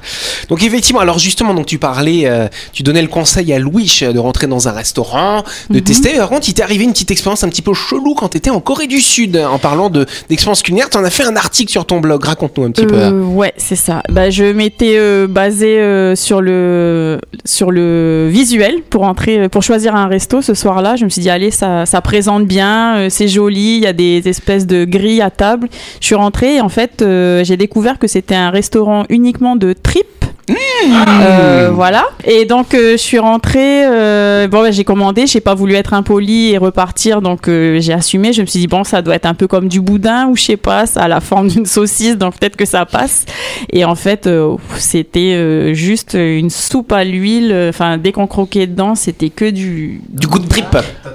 Donc 0.48 0.62
effectivement, 0.62 1.00
alors 1.00 1.18
justement, 1.18 1.54
donc 1.54 1.66
tu 1.66 1.78
parlais, 1.78 2.22
euh, 2.26 2.46
tu 2.72 2.82
donnais 2.82 3.02
le 3.02 3.08
conseil 3.08 3.52
à 3.52 3.58
Louis 3.58 4.00
de 4.02 4.18
rentrer 4.18 4.46
dans 4.46 4.68
un 4.68 4.72
restaurant, 4.72 5.42
de 5.70 5.76
Mhm. 5.78 5.80
tester. 5.82 6.20
Il 6.46 6.52
t'est 6.52 6.62
arrivé 6.62 6.84
une 6.84 6.92
petite 6.92 7.10
expérience 7.10 7.42
un 7.42 7.48
petit 7.48 7.62
peu 7.62 7.72
chelou 7.72 8.14
quand 8.14 8.28
tu 8.28 8.36
étais 8.36 8.50
en 8.50 8.60
Corée 8.60 8.86
du 8.86 9.00
Sud. 9.00 9.36
En 9.36 9.58
parlant 9.58 9.88
de 9.88 10.06
d'expérience 10.28 10.62
culinaire, 10.62 10.90
tu 10.90 10.98
en 10.98 11.04
as 11.04 11.10
fait 11.10 11.24
un 11.24 11.36
article 11.36 11.70
sur 11.70 11.86
ton 11.86 12.00
blog. 12.00 12.22
Raconte-nous 12.22 12.64
un 12.64 12.70
petit 12.70 12.86
peu. 12.86 12.96
Euh, 12.96 13.22
ouais, 13.22 13.54
c'est 13.56 13.76
ça. 13.76 14.02
Bah, 14.10 14.28
je 14.28 14.44
m'étais 14.44 14.96
euh, 14.98 15.26
basée 15.26 15.78
euh, 15.80 16.14
sur 16.14 16.42
le 16.42 17.18
sur 17.44 17.70
le 17.70 18.28
visuel 18.30 18.82
pour 18.90 19.04
entrer, 19.04 19.48
pour 19.48 19.62
choisir 19.62 19.96
un 19.96 20.06
resto 20.06 20.42
ce 20.42 20.54
soir-là. 20.54 20.96
Je 20.96 21.04
me 21.04 21.08
suis 21.10 21.22
dit 21.22 21.30
allez, 21.30 21.50
ça, 21.50 21.86
présente 22.02 22.46
bien, 22.46 23.08
c'est 23.08 23.28
joli, 23.28 23.76
il 23.76 23.82
y 23.82 23.86
a 23.86 23.92
des 23.92 24.28
espèces 24.28 24.66
de 24.66 24.84
grilles 24.84 25.22
à 25.22 25.30
table. 25.30 25.68
Je 26.00 26.06
suis 26.06 26.14
rentrée 26.14 26.56
et 26.56 26.60
en 26.60 26.68
fait, 26.68 27.02
j'ai 27.42 27.56
découvert 27.56 27.98
que 27.98 28.06
c'était 28.06 28.34
un 28.34 28.50
restaurant 28.50 29.04
uniquement 29.08 29.56
de 29.56 29.72
tripes. 29.72 30.06
Euh, 30.50 31.70
voilà. 31.72 32.04
Et 32.24 32.44
donc 32.44 32.74
euh, 32.74 32.92
je 32.92 32.96
suis 32.98 33.18
rentrée. 33.18 33.86
euh, 33.86 34.46
bon, 34.48 34.60
bah, 34.62 34.70
j'ai 34.70 34.84
commandé. 34.84 35.26
J'ai 35.26 35.40
pas 35.40 35.54
voulu 35.54 35.74
être 35.74 35.94
impoli 35.94 36.50
et 36.52 36.58
repartir, 36.58 37.22
donc 37.22 37.48
euh, 37.48 37.78
j'ai 37.80 37.92
assumé. 37.94 38.32
Je 38.32 38.42
me 38.42 38.46
suis 38.46 38.60
dit 38.60 38.66
bon, 38.66 38.84
ça 38.84 39.00
doit 39.02 39.14
être 39.14 39.26
un 39.26 39.34
peu 39.34 39.46
comme 39.46 39.68
du 39.68 39.80
boudin 39.80 40.26
ou 40.28 40.36
je 40.36 40.42
sais 40.42 40.56
pas, 40.58 40.84
ça 40.86 41.02
a 41.02 41.08
la 41.08 41.20
forme 41.20 41.48
d'une 41.48 41.66
saucisse, 41.66 42.16
donc 42.18 42.38
peut-être 42.38 42.56
que 42.56 42.66
ça 42.66 42.84
passe. 42.84 43.24
Et 43.72 43.84
en 43.86 43.94
fait, 43.94 44.26
euh, 44.26 44.56
c'était 44.76 45.32
euh, 45.34 45.72
juste 45.74 46.14
une 46.14 46.50
soupe 46.50 46.92
à 46.92 47.04
l'huile. 47.04 47.54
Enfin, 47.70 47.96
dès 47.96 48.12
qu'on 48.12 48.26
croquait 48.26 48.66
dedans, 48.66 48.94
c'était 48.94 49.30
que 49.30 49.48
du 49.50 50.02
Du 50.10 50.26
coup 50.28 50.38
de 50.38 50.46
trip. 50.48 50.66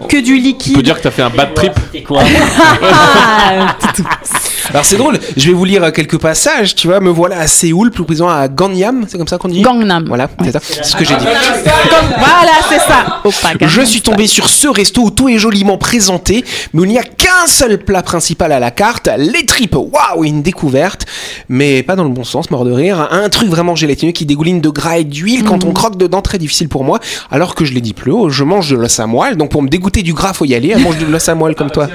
que 0.10 0.18
du 0.18 0.34
On 0.34 0.36
peut 0.38 0.42
liquide. 0.42 0.82
dire 0.82 0.98
que 0.98 1.04
t'as 1.04 1.12
fait 1.12 1.22
un 1.22 1.30
bad 1.30 1.54
trip. 1.54 1.74
C'est 1.92 2.02
quoi? 2.02 2.22
Alors 4.72 4.86
c'est 4.86 4.98
drôle. 4.98 5.18
Je 5.36 5.48
vais 5.48 5.54
vous 5.54 5.66
lire 5.66 5.92
quelques 5.92 6.20
passages. 6.20 6.76
Tu 6.76 6.88
vois, 6.88 7.00
me 7.00 7.10
voilà 7.10 7.40
à 7.40 7.48
Séoul, 7.48 7.90
plus 7.92 8.04
précisément 8.04 8.30
à 8.30 8.48
Ganyam. 8.48 9.06
C'est 9.08 9.18
comme 9.20 9.28
ça 9.28 9.38
qu'on 9.38 9.50
dit. 9.50 9.62
Gangnam. 9.62 10.06
Voilà, 10.08 10.30
c'est 10.44 10.52
ça. 10.52 10.60
C'est 10.64 10.84
ce 10.84 10.96
que 10.96 11.06
j'ai 11.06 11.16
dit. 11.16 11.26
Voilà, 11.26 12.52
c'est 12.68 12.80
ça. 12.80 13.22
Oppa, 13.24 13.50
Je 13.68 13.82
suis 13.82 14.02
tombé 14.02 14.26
sur 14.28 14.50
ce 14.50 14.68
resto 14.68 15.04
où 15.04 15.12
tout 15.12 15.30
est 15.30 15.38
joliment 15.38 15.78
présenté, 15.78 16.44
mais 16.74 16.84
il 16.84 16.90
n'y 16.90 16.98
a 16.98 17.04
qu'un 17.04 17.48
seul 17.48 17.78
plat 17.78 18.02
principal 18.02 18.52
à 18.52 18.60
la 18.60 18.72
carte, 18.72 19.10
les 19.18 19.46
tripes. 19.46 19.76
Waouh, 19.76 20.24
une 20.24 20.42
découverte, 20.42 21.06
mais 21.50 21.84
pas 21.84 21.96
dans 21.96 22.04
le 22.04 22.10
bon 22.10 22.24
sens, 22.24 22.50
mort 22.50 22.66
de 22.66 22.72
rire. 22.72 23.10
Un 23.12 23.30
truc 23.30 23.50
vraiment 23.50 23.76
gélatineux 23.76 24.12
qui 24.12 24.26
dégouline 24.26 24.62
de 24.62 24.70
gras 24.70 24.98
et 24.98 25.04
d'huile. 25.04 25.44
Quand 25.44 25.64
on 25.66 25.74
croque 25.74 25.98
dedans, 25.98 26.22
très 26.22 26.38
difficile 26.38 26.70
pour 26.70 26.84
moi. 26.84 27.00
Alors 27.30 27.56
que 27.56 27.66
je 27.66 27.74
l'ai 27.74 27.82
dit 27.82 27.94
plus 27.94 28.12
haut, 28.12 28.30
je 28.30 28.44
mange 28.44 28.70
de 28.70 28.76
l'os 28.76 29.00
à 29.00 29.08
moelle. 29.08 29.36
Donc 29.36 29.52
pour 29.52 29.62
me 29.62 29.68
dégoûter 29.68 30.02
du 30.02 30.14
gras, 30.14 30.34
faut 30.34 30.46
y 30.46 30.56
aller. 30.56 30.72
Elle 30.74 30.82
mange 30.82 30.98
de 30.98 31.06
l'os 31.06 31.28
à 31.28 31.36
moelle 31.36 31.56
comme 31.56 31.72
toi. 31.72 31.88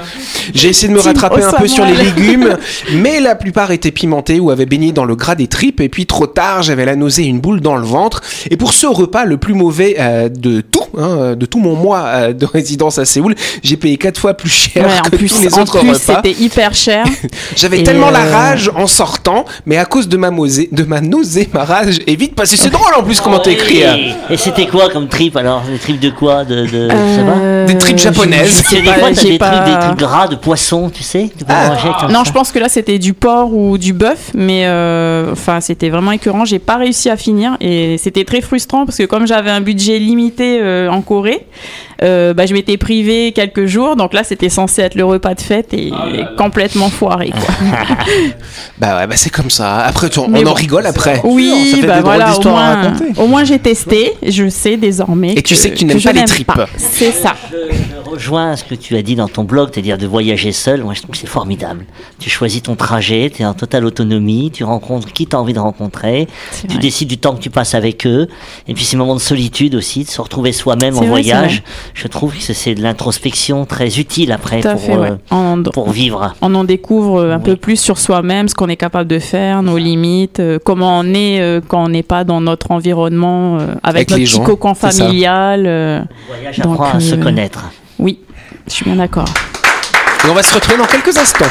J'ai 0.54 0.68
essayé 0.68 0.88
de 0.88 0.94
me 0.94 1.00
rattraper 1.00 1.42
un 1.42 1.52
peu 1.52 1.68
sur 1.68 1.84
les 1.86 1.96
légumes, 1.96 2.56
mais 2.92 3.20
la 3.20 3.34
plupart 3.34 3.70
étaient 3.70 3.90
pimentés 3.90 4.40
ou 4.40 4.50
avaient 4.50 4.66
baigné 4.66 4.92
dans 4.92 5.04
le 5.04 5.16
gras 5.16 5.34
des 5.34 5.46
tripes. 5.46 5.80
Et 5.80 5.88
puis 5.88 6.06
trop 6.06 6.26
tard, 6.26 6.62
j'avais 6.62 6.84
la 6.84 6.96
nausée 6.96 7.13
une 7.22 7.40
boule 7.40 7.60
dans 7.60 7.76
le 7.76 7.86
ventre. 7.86 8.20
Et 8.50 8.56
pour 8.56 8.72
ce 8.72 8.86
repas, 8.86 9.24
le 9.24 9.36
plus 9.36 9.54
mauvais 9.54 9.96
euh, 9.98 10.28
de 10.28 10.60
tout, 10.60 10.80
hein, 10.98 11.34
de 11.36 11.46
tout 11.46 11.60
mon 11.60 11.76
mois 11.76 12.04
euh, 12.06 12.32
de 12.32 12.44
résidence 12.46 12.98
à 12.98 13.04
Séoul, 13.04 13.34
j'ai 13.62 13.76
payé 13.76 13.96
quatre 13.96 14.18
fois 14.20 14.34
plus 14.34 14.50
cher 14.50 14.84
Ouais, 14.84 15.10
que 15.10 15.16
plus, 15.16 15.28
tous 15.32 15.40
les 15.42 15.54
en 15.54 15.62
autres 15.62 15.78
plus, 15.78 15.88
repas. 15.90 15.98
c'était 16.22 16.32
hyper 16.42 16.74
cher. 16.74 17.04
J'avais 17.56 17.82
tellement 17.82 18.10
la 18.10 18.24
euh, 18.24 18.32
rage 18.32 18.70
en 18.76 18.86
sortant, 18.86 19.44
mais 19.66 19.76
à 19.76 19.84
cause 19.84 20.08
de 20.08 20.16
ma, 20.16 20.30
mosée, 20.30 20.68
de 20.72 20.82
ma 20.84 21.00
nausée, 21.00 21.48
ma 21.52 21.64
rage 21.64 21.98
est 22.06 22.16
vite 22.16 22.34
passée. 22.34 22.56
C'est 22.56 22.70
drôle 22.70 22.92
en 22.96 23.02
plus 23.02 23.20
comment 23.20 23.38
t'as 23.38 23.52
écrit. 23.52 23.84
hein. 23.84 23.96
Et 24.30 24.36
c'était 24.36 24.66
quoi 24.66 24.88
comme 24.90 25.08
trip 25.08 25.36
alors? 25.36 25.62
Des 25.70 25.78
tripes 25.78 26.00
de 26.00 26.10
quoi? 26.10 26.44
De, 26.44 26.66
de 26.66 26.66
je 26.66 27.16
sais 27.16 27.24
pas 27.24 27.34
Euh, 27.38 27.66
Des 27.66 27.78
tripes 27.78 27.98
je- 27.98 28.02
japonaises. 28.04 28.48
je 28.48 28.52
sais 28.52 28.62
C'est 28.70 28.80
des 28.80 28.86
pas, 28.88 28.94
fois, 28.94 29.08
t'as 29.14 29.22
des, 29.22 29.38
pas- 29.38 29.50
trucs, 29.50 29.74
des 29.74 29.80
trucs 29.86 29.98
gras 29.98 30.28
de 30.28 30.36
poisson, 30.36 30.90
tu 30.90 31.02
sais 31.02 31.30
Tu 31.36 31.44
Ah. 31.48 31.68
manger 31.68 31.88
Non, 32.12 32.20
ça. 32.20 32.24
je 32.26 32.32
pense 32.32 32.50
que 32.52 32.58
là 32.58 32.68
c'était 32.68 32.98
du 32.98 33.12
porc 33.14 33.52
ou 33.52 33.78
du 33.78 33.92
bœuf, 33.92 34.30
mais 34.34 34.62
euh, 34.66 35.32
enfin 35.32 35.60
c'était 35.60 35.88
vraiment 35.90 36.12
écœurant. 36.12 36.44
J'ai 36.44 36.58
pas 36.58 36.76
réussi 36.76 37.03
à 37.10 37.16
finir 37.16 37.56
et 37.60 37.96
c'était 37.98 38.24
très 38.24 38.40
frustrant 38.40 38.86
parce 38.86 38.98
que 38.98 39.04
comme 39.04 39.26
j'avais 39.26 39.50
un 39.50 39.60
budget 39.60 39.98
limité 39.98 40.60
euh, 40.62 40.88
en 40.90 41.00
Corée, 41.02 41.46
euh, 42.02 42.34
bah, 42.34 42.46
je 42.46 42.52
m'étais 42.54 42.76
privé 42.76 43.32
quelques 43.32 43.66
jours. 43.66 43.96
Donc 43.96 44.12
là 44.14 44.24
c'était 44.24 44.48
censé 44.48 44.82
être 44.82 44.94
le 44.94 45.04
repas 45.04 45.34
de 45.34 45.40
fête 45.40 45.72
et 45.74 45.92
complètement 46.36 46.88
foiré. 46.90 47.30
Quoi. 47.30 47.54
Bah 48.78 48.96
ouais, 48.98 49.06
bah 49.06 49.14
c'est 49.16 49.30
comme 49.30 49.50
ça. 49.50 49.78
Après, 49.78 50.10
tu- 50.10 50.18
on 50.18 50.46
en 50.46 50.52
rigole 50.52 50.86
après. 50.86 51.16
Ça 51.16 51.20
Oui, 51.24 51.76
fait 51.80 51.86
bah 51.86 51.96
des 51.96 52.00
drôles 52.02 52.14
voilà, 52.16 52.26
au 52.26 52.30
d'histoires 52.32 52.56
à 52.58 52.74
moins, 52.76 52.82
raconter. 52.92 53.20
au 53.20 53.26
moins 53.26 53.44
j'ai 53.44 53.58
testé, 53.58 54.12
je 54.26 54.48
sais 54.48 54.76
désormais. 54.76 55.32
Et 55.34 55.42
tu 55.42 55.54
sais 55.54 55.70
que 55.70 55.76
tu 55.76 55.84
n'aimes 55.84 56.00
pas 56.02 56.12
les 56.12 56.24
tripes. 56.24 56.50
C'est 56.76 57.12
ça. 57.12 57.34
Je 58.04 58.10
rejoins 58.10 58.54
ce 58.56 58.64
que 58.64 58.74
tu 58.74 58.96
as 58.96 59.02
dit 59.02 59.16
dans 59.16 59.28
ton 59.28 59.44
blog, 59.44 59.70
c'est-à-dire 59.72 59.98
de 59.98 60.06
voyager 60.06 60.52
seul. 60.52 60.82
Moi, 60.82 60.94
je 60.94 61.00
trouve 61.00 61.12
que 61.12 61.16
c'est 61.18 61.26
formidable. 61.26 61.84
Tu 62.18 62.28
choisis 62.30 62.62
ton 62.62 62.76
trajet, 62.76 63.30
tu 63.34 63.42
es 63.42 63.44
en 63.46 63.54
totale 63.54 63.84
autonomie, 63.84 64.50
tu 64.52 64.62
rencontres 64.64 65.12
qui 65.12 65.26
tu 65.26 65.34
as 65.34 65.40
envie 65.40 65.52
de 65.54 65.58
rencontrer, 65.58 66.28
tu 66.60 66.66
vrai. 66.68 66.78
décides 66.78 67.08
du 67.08 67.18
temps 67.18 67.34
que 67.34 67.40
tu 67.40 67.50
passes 67.50 67.74
avec 67.74 68.06
eux. 68.06 68.28
Et 68.68 68.74
puis 68.74 68.84
ces 68.84 68.96
moments 68.96 69.14
de 69.14 69.20
solitude 69.20 69.74
aussi, 69.74 70.04
de 70.04 70.08
se 70.08 70.20
retrouver 70.20 70.52
soi-même 70.52 70.94
en 70.94 70.98
vrai, 70.98 71.06
voyage. 71.08 71.62
Je 71.94 72.06
trouve 72.08 72.34
que 72.36 72.40
c'est 72.52 72.74
de 72.74 72.82
l'introspection 72.82 73.64
très 73.66 73.98
utile 73.98 74.32
après 74.32 74.60
pour, 74.60 74.80
fait, 74.80 74.96
ouais. 74.96 75.10
euh, 75.10 75.16
On- 75.30 75.62
pour 75.62 75.90
vivre. 75.90 76.34
on 76.42 76.54
en 76.54 76.64
découvre 76.64 77.24
un 77.24 77.40
peu 77.40 77.56
plus 77.56 77.76
sur 77.80 77.98
soi-même, 77.98 78.48
ce 78.48 78.54
qu'on 78.54 78.68
est 78.68 78.76
capable 78.76 79.08
de 79.08 79.18
faire, 79.18 79.62
nos 79.62 79.78
limites, 79.78 80.40
euh, 80.40 80.58
comment 80.62 80.98
on 81.00 81.14
est 81.14 81.40
euh, 81.40 81.60
quand 81.66 81.84
on 81.84 81.88
n'est 81.88 82.02
pas 82.02 82.24
dans 82.24 82.40
notre 82.40 82.70
environnement, 82.70 83.58
euh, 83.58 83.74
avec, 83.82 84.10
Avec 84.10 84.10
notre 84.10 84.22
petit 84.24 84.40
cocon 84.44 84.74
familial. 84.74 85.64
euh, 85.66 86.00
Le 86.00 86.34
voyage 86.34 86.60
apprend 86.60 86.84
à 86.96 87.00
se 87.00 87.14
connaître. 87.14 87.64
Oui, 87.98 88.18
je 88.66 88.72
suis 88.72 88.84
bien 88.84 88.96
d'accord. 88.96 89.28
Et 90.24 90.28
on 90.28 90.34
va 90.34 90.42
se 90.42 90.54
retrouver 90.54 90.78
dans 90.78 90.86
quelques 90.86 91.16
instants. 91.16 91.44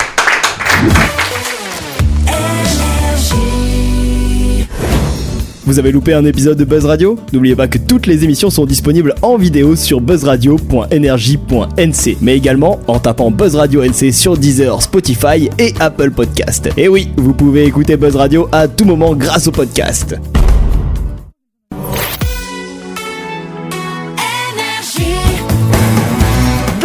Vous 5.65 5.79
avez 5.79 5.93
loupé 5.93 6.13
un 6.13 6.25
épisode 6.25 6.57
de 6.57 6.65
Buzz 6.65 6.83
Radio? 6.85 7.17
N'oubliez 7.31 7.55
pas 7.55 7.69
que 7.69 7.77
toutes 7.77 8.05
les 8.05 8.25
émissions 8.25 8.49
sont 8.49 8.65
disponibles 8.65 9.15
en 9.21 9.37
vidéo 9.37 9.77
sur 9.77 10.01
buzzradio.energie.nc, 10.01 12.17
mais 12.19 12.35
également 12.35 12.81
en 12.87 12.99
tapant 12.99 13.31
Buzz 13.31 13.55
Radio 13.55 13.81
NC 13.81 14.11
sur 14.11 14.35
Deezer, 14.37 14.81
Spotify 14.81 15.49
et 15.57 15.73
Apple 15.79 16.11
Podcast. 16.11 16.69
Et 16.75 16.89
oui, 16.89 17.07
vous 17.15 17.33
pouvez 17.33 17.63
écouter 17.63 17.95
Buzz 17.95 18.17
Radio 18.17 18.49
à 18.51 18.67
tout 18.67 18.83
moment 18.83 19.15
grâce 19.15 19.47
au 19.47 19.51
podcast. 19.51 20.17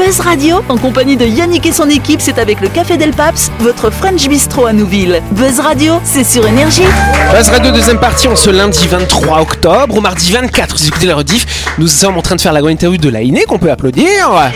Buzz 0.09 0.21
Radio, 0.21 0.63
en 0.71 0.79
compagnie 0.79 1.19
de 1.19 1.27
Yannick 1.27 1.67
et 1.67 1.73
son 1.73 1.91
équipe, 1.91 2.23
c'est 2.23 2.39
avec 2.39 2.63
le 2.63 2.69
Café 2.69 2.97
Del 2.97 3.11
Paps, 3.11 3.53
votre 3.59 3.91
French 3.91 4.27
Bistro 4.27 4.65
à 4.65 4.73
Nouville. 4.73 5.21
Buzz 5.33 5.61
Radio, 5.61 6.01
c'est 6.03 6.25
sur 6.25 6.47
Énergie. 6.47 6.87
Buzz 7.31 7.51
Radio 7.51 7.73
deuxième 7.73 8.01
partie 8.01 8.27
en 8.27 8.35
ce 8.35 8.49
lundi 8.49 8.87
23 8.89 9.43
octobre. 9.43 9.99
Au 9.99 10.01
mardi 10.01 10.33
24, 10.33 10.79
vous 10.79 10.89
écoutez 10.89 11.05
la 11.05 11.15
rediff. 11.15 11.75
Nous 11.77 11.89
sommes 11.89 12.17
en 12.17 12.23
train 12.23 12.37
de 12.37 12.41
faire 12.41 12.55
la 12.55 12.61
grande 12.61 12.73
interview 12.73 12.97
de 12.97 13.11
Laïné 13.11 13.45
qu'on 13.45 13.59
peut 13.59 13.71
applaudir. 13.71 14.51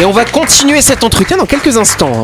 Et 0.00 0.04
on 0.04 0.10
va 0.10 0.24
continuer 0.24 0.82
cet 0.82 1.04
entretien 1.04 1.36
dans 1.36 1.46
quelques 1.46 1.76
instants. 1.76 2.22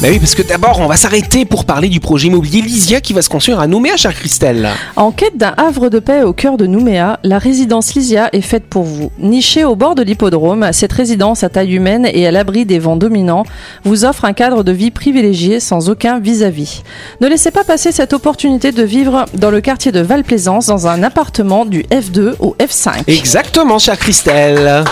Bah 0.00 0.08
oui, 0.10 0.18
parce 0.18 0.34
que 0.34 0.40
d'abord, 0.40 0.80
on 0.80 0.86
va 0.86 0.96
s'arrêter 0.96 1.44
pour 1.44 1.66
parler 1.66 1.90
du 1.90 2.00
projet 2.00 2.28
immobilier 2.28 2.62
Lysia 2.62 3.02
qui 3.02 3.12
va 3.12 3.20
se 3.20 3.28
construire 3.28 3.60
à 3.60 3.66
Nouméa, 3.66 3.98
chère 3.98 4.14
Christelle. 4.14 4.70
En 4.96 5.10
quête 5.12 5.36
d'un 5.36 5.52
havre 5.58 5.90
de 5.90 5.98
paix 5.98 6.22
au 6.22 6.32
cœur 6.32 6.56
de 6.56 6.64
Nouméa, 6.64 7.20
la 7.22 7.38
résidence 7.38 7.92
Lysia 7.94 8.30
est 8.32 8.40
faite 8.40 8.64
pour 8.64 8.84
vous. 8.84 9.12
Nichée 9.18 9.62
au 9.62 9.76
bord 9.76 9.94
de 9.94 10.02
l'hippodrome, 10.02 10.70
cette 10.72 10.94
résidence 10.94 11.44
à 11.44 11.50
taille 11.50 11.74
humaine 11.74 12.08
et 12.14 12.26
à 12.26 12.30
l'abri 12.30 12.64
des 12.64 12.78
vents 12.78 12.96
dominants 12.96 13.44
vous 13.84 14.06
offre 14.06 14.24
un 14.24 14.32
cadre 14.32 14.62
de 14.64 14.72
vie 14.72 14.90
privilégié 14.90 15.60
sans 15.60 15.90
aucun 15.90 16.18
vis-à-vis. 16.18 16.82
Ne 17.20 17.28
laissez 17.28 17.50
pas 17.50 17.64
passer 17.64 17.92
cette 17.92 18.14
opportunité 18.14 18.72
de 18.72 18.82
vivre 18.82 19.26
dans 19.34 19.50
le 19.50 19.60
quartier 19.60 19.92
de 19.92 20.00
Val-Plaisance 20.00 20.64
dans 20.64 20.86
un 20.86 21.02
appartement 21.02 21.66
du 21.66 21.82
F2 21.90 22.36
au 22.38 22.56
F5. 22.58 23.02
Exactement, 23.06 23.78
chère 23.78 23.98
Christelle. 23.98 24.82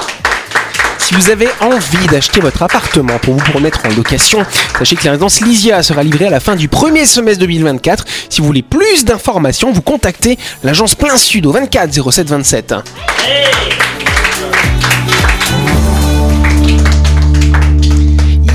Si 1.09 1.15
vous 1.15 1.31
avez 1.31 1.49
envie 1.63 2.07
d'acheter 2.09 2.39
votre 2.39 2.63
appartement 2.63 3.19
pour 3.19 3.33
vous 3.33 3.51
pour 3.51 3.63
mettre 3.63 3.81
en 3.87 3.97
location, 3.97 4.45
sachez 4.77 4.95
que 4.95 5.07
la 5.07 5.13
résidence 5.13 5.41
Lysia 5.41 5.83
sera 5.83 6.03
livrée 6.03 6.27
à 6.27 6.31
la 6.31 6.39
fin 6.39 6.55
du 6.55 6.69
premier 6.69 7.07
semestre 7.07 7.41
2024. 7.41 8.05
Si 8.29 8.43
vous 8.43 8.47
voulez 8.47 8.61
plus 8.61 9.07
d'informations, 9.07 9.73
vous 9.73 9.81
contactez 9.81 10.37
l'agence 10.63 10.95
Plein 10.95 11.17
Sud 11.17 11.47
au 11.47 11.53
24 11.53 12.11
07 12.13 12.29
27. 12.29 12.75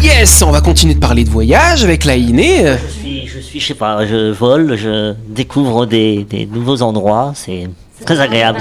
Yes, 0.04 0.44
on 0.44 0.52
va 0.52 0.62
continuer 0.62 0.94
de 0.94 1.00
parler 1.00 1.24
de 1.24 1.32
voyage 1.32 1.84
avec 1.84 2.06
la 2.06 2.18
Iné. 2.18 2.66
Je 2.68 3.00
suis, 3.00 3.28
je 3.28 3.40
suis, 3.40 3.60
je 3.62 3.66
sais 3.66 3.74
pas, 3.74 4.06
je 4.06 4.32
vole, 4.32 4.78
je 4.78 5.16
découvre 5.28 5.88
des, 5.88 6.24
des 6.30 6.46
nouveaux 6.46 6.84
endroits, 6.84 7.34
c'est 7.36 7.68
très 8.06 8.20
agréable. 8.20 8.60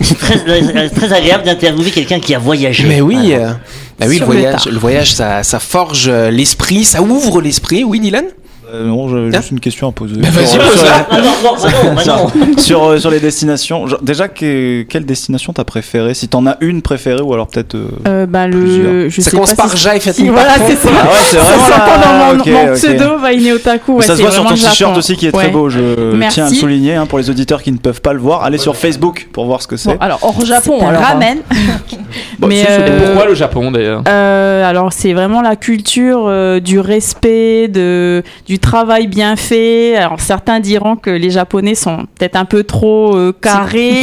c'est 0.00 0.18
très, 0.18 0.36
euh, 0.48 0.88
très 0.94 1.12
agréable 1.12 1.44
d'interviewer 1.44 1.90
quelqu'un 1.90 2.20
qui 2.20 2.34
a 2.34 2.38
voyagé. 2.38 2.84
Mais 2.86 3.00
oui, 3.00 3.16
Voilà. 3.30 3.50
euh, 3.50 3.52
bah 3.98 4.06
oui, 4.08 4.18
le 4.18 4.24
voyage, 4.26 4.64
tas. 4.64 4.70
le 4.70 4.78
voyage, 4.78 5.12
ça, 5.14 5.42
ça 5.42 5.58
forge 5.58 6.06
euh, 6.08 6.30
l'esprit, 6.30 6.84
ça 6.84 7.02
ouvre 7.02 7.40
l'esprit. 7.42 7.84
Oui, 7.84 8.00
Dylan? 8.00 8.24
Euh, 8.72 8.84
non, 8.86 9.08
j'avais 9.08 9.32
juste 9.32 9.50
une 9.50 9.60
question 9.60 9.88
à 9.88 9.92
poser. 9.92 10.16
Bah, 10.20 10.28
vas-y, 10.30 10.46
sur, 10.46 10.60
pose-la. 10.62 10.76
sur- 10.76 11.06
Ah 11.10 11.16
non, 11.18 11.24
non, 11.42 11.56
bah 11.62 12.02
bah 12.04 12.60
sur, 12.60 12.84
euh, 12.84 12.98
sur 12.98 13.10
les 13.10 13.20
destinations. 13.20 13.86
Genre, 13.86 13.98
déjà, 14.02 14.28
que- 14.28 14.82
quelle 14.82 15.06
destination 15.06 15.52
t'as 15.52 15.64
préférée? 15.64 16.12
Si 16.14 16.28
t'en 16.28 16.46
as 16.46 16.56
une 16.60 16.82
préférée 16.82 17.22
ou 17.22 17.32
alors 17.32 17.46
peut-être. 17.48 17.74
euh, 17.76 17.88
Euh, 18.06 18.26
bah, 18.26 18.46
Plusieurs. 18.50 18.92
le, 18.92 19.08
je 19.08 19.20
Ça 19.20 19.30
sais 19.30 19.36
commence 19.36 19.54
pas 19.54 19.62
par 19.64 19.76
si- 19.76 20.28
Voilà, 20.28 20.54
c'est 20.66 20.76
ça. 20.76 20.88
Ah 20.92 21.04
ouais, 21.04 21.10
c'est 21.24 21.36
Ça 21.38 21.42
vraiment 21.44 21.64
s'entend 21.66 21.86
là, 21.86 22.34
dans 22.34 22.44
mon, 22.68 22.74
pseudo, 22.74 23.18
Vainé 23.18 23.52
Otaku. 23.52 23.92
ouais, 23.96 24.02
ça 24.02 24.12
se 24.12 24.16
c'est 24.16 24.22
voit 24.22 24.32
sur 24.32 24.44
ton 24.44 24.54
t-shirt 24.54 24.96
aussi 24.96 25.16
qui 25.16 25.26
est 25.28 25.34
Ouais. 25.34 25.44
très 25.44 25.52
beau. 25.52 25.68
Je 25.70 26.14
Merci. 26.14 26.34
tiens 26.34 26.46
à 26.46 26.50
le 26.50 26.54
souligner 26.54 26.94
hein, 26.96 27.06
pour 27.06 27.18
les 27.18 27.30
auditeurs 27.30 27.62
qui 27.62 27.72
ne 27.72 27.78
peuvent 27.78 28.00
pas 28.02 28.12
le 28.12 28.18
voir. 28.20 28.44
Allez 28.44 28.58
sur 28.58 28.76
Facebook 28.76 29.28
pour 29.32 29.46
voir 29.46 29.62
ce 29.62 29.66
que 29.66 29.76
c'est. 29.76 29.90
Bon, 29.90 29.96
alors 30.00 30.18
hors 30.22 30.44
Japon, 30.44 30.86
alors. 30.86 31.00
hein. 31.02 31.04
ramen. 31.12 31.38
Mais, 32.46 32.64
euh, 32.68 33.06
Pourquoi 33.12 33.26
le 33.28 33.34
Japon 33.34 33.70
d'ailleurs? 33.70 34.02
Euh, 34.08 34.68
alors 34.68 34.92
c'est 34.92 35.12
vraiment 35.12 35.42
la 35.42 35.56
culture 35.56 36.24
euh, 36.26 36.60
du 36.60 36.80
respect, 36.80 37.68
de, 37.68 38.22
du 38.58 38.60
travail 38.60 39.06
bien 39.06 39.36
fait. 39.36 39.94
Alors 39.96 40.18
certains 40.20 40.58
diront 40.58 40.96
que 40.96 41.10
les 41.10 41.30
Japonais 41.30 41.76
sont 41.76 42.06
peut-être 42.18 42.34
un 42.34 42.44
peu 42.44 42.64
trop 42.64 43.14
euh, 43.16 43.32
carrés, 43.40 44.02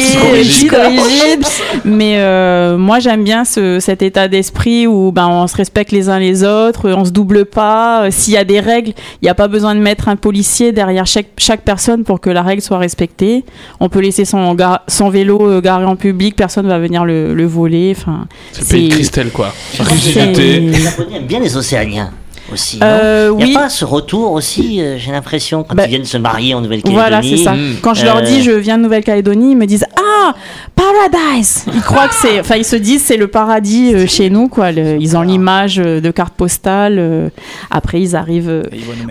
mais 1.84 2.14
euh, 2.16 2.78
moi 2.78 2.98
j'aime 2.98 3.22
bien 3.22 3.44
ce, 3.44 3.80
cet 3.80 4.00
état 4.00 4.28
d'esprit 4.28 4.86
où 4.86 5.12
ben, 5.12 5.28
on 5.28 5.46
se 5.46 5.56
respecte 5.56 5.92
les 5.92 6.08
uns 6.08 6.18
les 6.18 6.42
autres, 6.42 6.88
on 6.90 7.04
se 7.04 7.10
double 7.10 7.44
pas. 7.44 8.04
Euh, 8.06 8.08
S'il 8.10 8.32
y 8.32 8.38
a 8.38 8.44
des 8.44 8.60
règles, 8.60 8.92
il 9.20 9.24
n'y 9.24 9.28
a 9.28 9.34
pas 9.34 9.48
besoin 9.48 9.74
de 9.74 9.80
mettre 9.80 10.08
un 10.08 10.16
policier 10.16 10.72
derrière 10.72 11.06
chaque, 11.06 11.26
chaque 11.36 11.60
personne 11.62 12.04
pour 12.04 12.20
que 12.20 12.30
la 12.30 12.42
règle 12.42 12.62
soit 12.62 12.78
respectée. 12.78 13.44
On 13.80 13.88
peut 13.90 14.00
laisser 14.00 14.24
son, 14.24 14.54
gar- 14.54 14.82
son 14.88 15.10
vélo 15.10 15.38
euh, 15.50 15.60
garé 15.60 15.84
en 15.84 15.96
public, 15.96 16.34
personne 16.34 16.66
va 16.66 16.78
venir 16.78 17.04
le, 17.04 17.34
le 17.34 17.46
voler. 17.46 17.94
Enfin, 17.96 18.26
C'est 18.52 18.62
le 18.62 18.68
pays 18.68 18.88
de 18.88 18.94
Christelle 18.94 19.30
quoi. 19.30 19.52
Rigidité. 19.78 20.60
Les 20.60 20.80
Japonais 20.80 21.16
aiment 21.16 21.26
bien 21.26 21.40
les 21.40 21.56
Océaniens 21.58 22.10
aussi. 22.52 22.78
non 22.78 22.86
Euh, 22.86 23.30
Il 23.38 23.44
n'y 23.46 23.50
oui. 23.52 23.56
a 23.56 23.60
pas 23.62 23.68
ce 23.68 23.84
retour 23.84 24.32
aussi, 24.32 24.80
euh, 24.80 24.96
j'ai 24.98 25.12
l'impression, 25.12 25.62
quand 25.64 25.74
Bah, 25.74 25.84
ils 25.86 25.90
viennent 25.90 26.04
se 26.04 26.16
marier 26.18 26.54
en 26.54 26.60
Nouvelle-Calédonie. 26.60 26.94
Voilà, 27.08 27.22
c'est 27.22 27.36
ça. 27.36 27.52
Mm. 27.54 27.76
Quand 27.82 27.94
je 27.94 28.04
leur 28.04 28.18
Euh, 28.18 28.22
dis 28.22 28.42
je 28.42 28.50
viens 28.52 28.78
de 28.78 28.82
Nouvelle-Calédonie, 28.82 29.52
ils 29.52 29.56
me 29.56 29.66
disent 29.66 29.86
Ah, 29.96 30.34
Paradise 30.74 31.64
Ils 31.74 31.80
croient 31.82 32.08
que 32.08 32.14
c'est. 32.14 32.40
Enfin, 32.40 32.56
ils 32.56 32.64
se 32.64 32.76
disent 32.76 33.02
c'est 33.04 33.16
le 33.16 33.26
paradis 33.28 33.94
euh, 33.94 34.06
chez 34.06 34.30
nous, 34.30 34.48
quoi. 34.48 34.72
Le- 34.72 34.96
ils 35.00 35.16
ont 35.16 35.22
l'image 35.22 35.78
euh, 35.78 36.00
de 36.00 36.10
carte 36.10 36.34
postale. 36.34 36.96
euh, 36.98 37.28
après, 37.70 38.00
ils 38.00 38.14
arrivent 38.16 38.48
euh, 38.48 38.62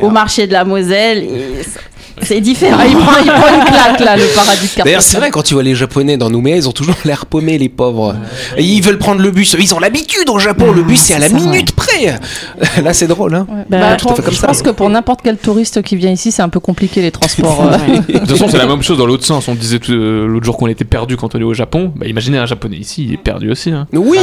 au 0.01 0.09
marché 0.09 0.47
de 0.47 0.53
la 0.53 0.63
Moselle 0.65 1.23
et 1.23 1.61
c'est 2.21 2.39
différent. 2.41 2.79
Ils 2.87 2.95
prennent 2.95 3.55
une 3.59 3.65
claque, 3.65 3.99
là, 3.99 4.15
le 4.17 4.25
paradis 4.35 4.67
de 4.67 4.73
carte 4.73 4.85
D'ailleurs, 4.85 5.01
c'est 5.01 5.17
vrai, 5.17 5.31
quand 5.31 5.43
tu 5.43 5.53
vois 5.53 5.63
les 5.63 5.75
Japonais 5.75 6.17
dans 6.17 6.29
Nouméa, 6.29 6.55
ils 6.57 6.67
ont 6.69 6.71
toujours 6.71 6.95
l'air 7.05 7.25
paumés, 7.25 7.57
les 7.57 7.69
pauvres. 7.69 8.15
Et 8.57 8.63
ils 8.63 8.81
veulent 8.81 8.97
prendre 8.97 9.21
le 9.21 9.31
bus. 9.31 9.55
Ils 9.59 9.73
ont 9.75 9.79
l'habitude 9.79 10.29
au 10.29 10.39
Japon. 10.39 10.71
Le 10.71 10.83
bus, 10.83 10.99
c'est 10.99 11.13
à 11.13 11.19
la 11.19 11.29
minute 11.29 11.71
près. 11.73 12.19
Là, 12.83 12.93
c'est 12.93 13.07
drôle, 13.07 13.35
hein. 13.35 13.45
Bah, 13.69 13.77
Bah, 13.79 13.95
tout 13.97 14.09
à 14.09 14.15
fait 14.15 14.31
je 14.31 14.35
ça. 14.37 14.47
pense 14.47 14.61
que 14.61 14.69
pour 14.69 14.89
n'importe 14.89 15.19
quel 15.23 15.37
touriste 15.37 15.81
qui 15.81 15.95
vient 15.95 16.11
ici, 16.11 16.31
c'est 16.31 16.41
un 16.41 16.49
peu 16.49 16.59
compliqué 16.59 17.01
les 17.01 17.11
transports. 17.11 17.69
euh. 17.71 17.77
De 18.07 18.19
toute 18.19 18.29
façon, 18.31 18.47
c'est 18.49 18.57
la 18.57 18.65
même 18.67 18.81
chose 18.83 18.97
dans 18.97 19.05
l'autre 19.05 19.25
sens. 19.25 19.47
On 19.47 19.55
disait 19.55 19.79
tout, 19.79 19.91
euh, 19.91 20.25
l'autre 20.27 20.45
jour 20.45 20.57
qu'on 20.57 20.67
était 20.67 20.85
perdu 20.85 21.17
quand 21.17 21.35
on 21.35 21.39
est 21.39 21.43
au 21.43 21.53
Japon. 21.53 21.91
Bah, 21.95 22.05
imaginez 22.07 22.37
un 22.37 22.45
japonais 22.45 22.77
ici, 22.77 23.05
il 23.07 23.13
est 23.13 23.17
perdu 23.17 23.51
aussi. 23.51 23.71
Hein. 23.71 23.87
Oui, 23.93 24.17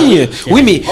C'est 0.45 0.53
oui, 0.53 0.63
mais. 0.65 0.83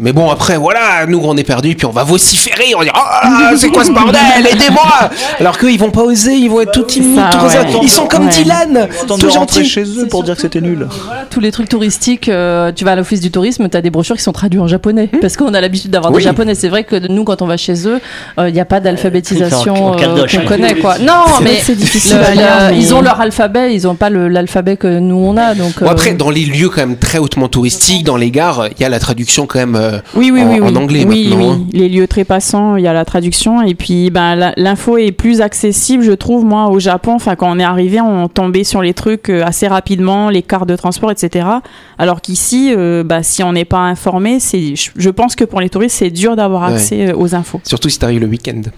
Mais 0.00 0.12
bon, 0.12 0.30
après, 0.30 0.56
voilà, 0.56 1.06
nous, 1.08 1.20
on 1.22 1.36
est 1.36 1.44
perdus, 1.44 1.74
puis 1.74 1.86
on 1.86 1.90
va 1.90 2.04
vociférer, 2.04 2.74
on 2.74 2.78
va 2.78 2.84
dire 2.84 2.92
Ah, 2.96 3.52
c'est 3.56 3.68
quoi 3.68 3.84
ce 3.84 3.90
bordel? 3.92 4.20
Aidez-moi 4.50 5.10
Alors 5.40 5.56
qu'eux, 5.58 5.70
ils 5.70 5.78
vont 5.78 5.90
pas 5.90 6.02
oser, 6.02 6.34
ils 6.34 6.48
vont 6.50 6.60
être 6.60 6.72
tout 6.72 6.82
timides, 6.82 7.16
ça, 7.16 7.30
tout 7.64 7.76
ouais. 7.76 7.80
Ils 7.82 7.90
sont 7.90 8.06
comme 8.06 8.26
Ouais. 8.26 8.32
Dylan, 8.32 8.88
tout 9.06 9.30
gentils. 9.30 9.64
chez 9.64 9.82
eux 9.84 10.06
pour 10.08 10.22
dire 10.22 10.34
que 10.34 10.40
c'était 10.42 10.60
nul. 10.60 10.86
Tous 11.30 11.40
les 11.40 11.50
trucs 11.52 11.68
touristiques, 11.68 12.28
euh, 12.28 12.72
tu 12.72 12.84
vas 12.84 12.92
à 12.92 12.96
l'office 12.96 13.20
du 13.20 13.30
tourisme, 13.30 13.68
tu 13.68 13.76
as 13.76 13.80
des 13.82 13.90
brochures 13.90 14.16
qui 14.16 14.22
sont 14.22 14.32
traduites 14.32 14.60
en 14.60 14.66
japonais. 14.66 15.08
Hmm. 15.12 15.18
Parce 15.20 15.36
qu'on 15.36 15.54
a 15.54 15.60
l'habitude 15.60 15.90
d'avoir 15.90 16.12
Oui. 16.12 16.18
des 16.18 16.24
japonais. 16.24 16.54
C'est 16.54 16.68
vrai 16.68 16.84
que 16.84 16.96
nous, 17.08 17.24
quand 17.24 17.42
on 17.42 17.46
va 17.46 17.56
chez 17.56 17.86
eux, 17.88 18.00
il 18.38 18.52
n'y 18.52 18.60
a 18.60 18.64
pas 18.64 18.80
d'alphabétisation 18.80 19.94
euh, 19.94 19.96
qu'on 19.96 20.20
ouais. 20.22 20.44
connaît. 20.44 20.74
Quoi. 20.76 20.98
Non, 20.98 21.24
mais 21.42 21.60
c'est 21.62 21.74
difficile 21.76 22.16
le- 22.18 22.24
à 22.24 22.30
le- 22.30 22.36
lire, 22.36 22.46
mais- 22.70 22.78
ils 22.78 22.94
ont 22.94 23.00
leur 23.00 23.20
alphabet, 23.20 23.74
ils 23.74 23.84
n'ont 23.84 23.94
pas 23.94 24.10
le- 24.10 24.28
l'alphabet 24.28 24.76
que 24.76 24.98
nous 24.98 25.16
on 25.16 25.36
a. 25.36 25.54
Donc, 25.54 25.80
Bon, 25.80 25.86
euh, 25.86 25.90
après, 25.90 26.12
dans 26.14 26.30
les 26.30 26.44
lieux 26.44 26.68
quand 26.68 26.80
même 26.86 26.96
très 26.98 27.18
hautement 27.18 27.48
touristiques, 27.48 28.04
dans 28.04 28.16
les 28.16 28.30
gares, 28.30 28.68
il 28.76 28.82
y 28.82 28.84
a 28.84 28.88
la 28.88 28.98
traduction 28.98 29.46
quand 29.46 29.58
même 29.58 29.76
euh, 29.94 29.98
Oui, 30.14 30.30
oui, 30.32 30.42
en, 30.42 30.50
oui, 30.52 30.60
en 30.60 30.76
anglais 30.76 31.04
oui, 31.06 31.28
maintenant. 31.30 31.44
oui. 31.54 31.60
hein. 31.62 31.66
Les 31.72 31.88
lieux 31.88 32.06
trépassants, 32.06 32.76
il 32.76 32.84
y 32.84 32.88
a 32.88 32.92
la 32.92 33.04
traduction. 33.04 33.62
Et 33.62 33.74
puis, 33.74 34.10
ben, 34.10 34.52
l'info 34.56 34.98
est 34.98 35.12
plus 35.12 35.40
accessible, 35.40 36.02
je 36.02 36.12
trouve, 36.12 36.44
moi, 36.44 36.68
au 36.68 36.78
Japon. 36.78 37.12
Enfin, 37.14 37.36
quand 37.36 37.50
on 37.50 37.58
est 37.58 37.64
arrivé, 37.64 38.00
on 38.00 38.28
tombait 38.28 38.64
sur 38.64 38.82
les 38.82 38.94
trucs 38.94 39.30
euh, 39.30 39.42
assez 39.44 39.66
rapidement, 39.68 40.28
les 40.30 40.42
cartes 40.42 40.68
de 40.68 40.76
transport, 40.76 41.10
etc. 41.10 41.46
Alors 41.98 42.20
qu'ici, 42.20 42.72
euh, 42.76 43.02
bah, 43.04 43.22
si 43.22 43.42
on 43.42 43.52
n'est 43.52 43.64
pas 43.64 43.78
informé, 43.78 44.40
c'est, 44.40 44.74
je 44.76 44.90
je 44.96 45.10
pense 45.10 45.34
que 45.36 45.44
pour 45.44 45.60
les 45.60 45.68
touristes, 45.70 45.96
c'est 45.96 46.10
dur 46.10 46.36
d'avoir 46.36 46.64
accès 46.64 47.08
euh, 47.10 47.16
aux 47.16 47.34
infos. 47.34 47.60
Surtout 47.64 47.88
si 47.88 47.98
t'arrives 47.98 48.20
le 48.20 48.26
week-end. 48.26 48.60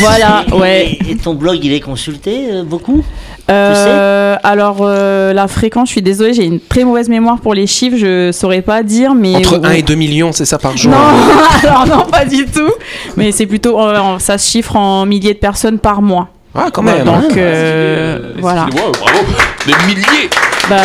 Voilà, 0.00 0.44
ouais. 0.56 0.96
Et, 1.08 1.12
et 1.12 1.16
ton 1.16 1.34
blog, 1.34 1.58
il 1.64 1.72
est 1.72 1.80
consulté 1.80 2.46
euh, 2.52 2.62
beaucoup? 2.62 3.02
Euh, 3.50 4.36
alors, 4.42 4.78
euh, 4.82 5.32
la 5.32 5.48
fréquence, 5.48 5.88
je 5.88 5.92
suis 5.92 6.02
désolée, 6.02 6.34
j'ai 6.34 6.44
une 6.44 6.60
très 6.60 6.84
mauvaise 6.84 7.08
mémoire 7.08 7.40
pour 7.40 7.54
les 7.54 7.66
chiffres, 7.66 7.96
je 7.96 8.30
saurais 8.30 8.62
pas 8.62 8.82
dire, 8.82 9.14
mais. 9.14 9.34
Entre 9.36 9.58
ouais. 9.58 9.66
1 9.68 9.70
et 9.72 9.82
2 9.82 9.94
millions, 9.94 10.27
c'est 10.32 10.44
ça 10.44 10.58
par 10.58 10.76
jour. 10.76 10.92
Non, 10.92 10.98
alors 11.68 11.86
non, 11.86 12.04
pas 12.04 12.24
du 12.24 12.46
tout. 12.46 12.70
Mais 13.16 13.32
c'est 13.32 13.46
plutôt, 13.46 13.80
euh, 13.80 14.18
ça 14.18 14.38
se 14.38 14.50
chiffre 14.50 14.76
en 14.76 15.06
milliers 15.06 15.34
de 15.34 15.38
personnes 15.38 15.78
par 15.78 16.02
mois. 16.02 16.28
Ah, 16.54 16.68
quand 16.72 16.82
même. 16.82 17.04
Donc, 17.04 17.24
Ah, 17.32 17.36
euh, 17.38 18.32
voilà. 18.38 18.66
Wow, 18.66 18.92
bravo. 18.92 19.18
Des 19.66 19.74
milliers. 19.86 20.28
Bah, 20.68 20.76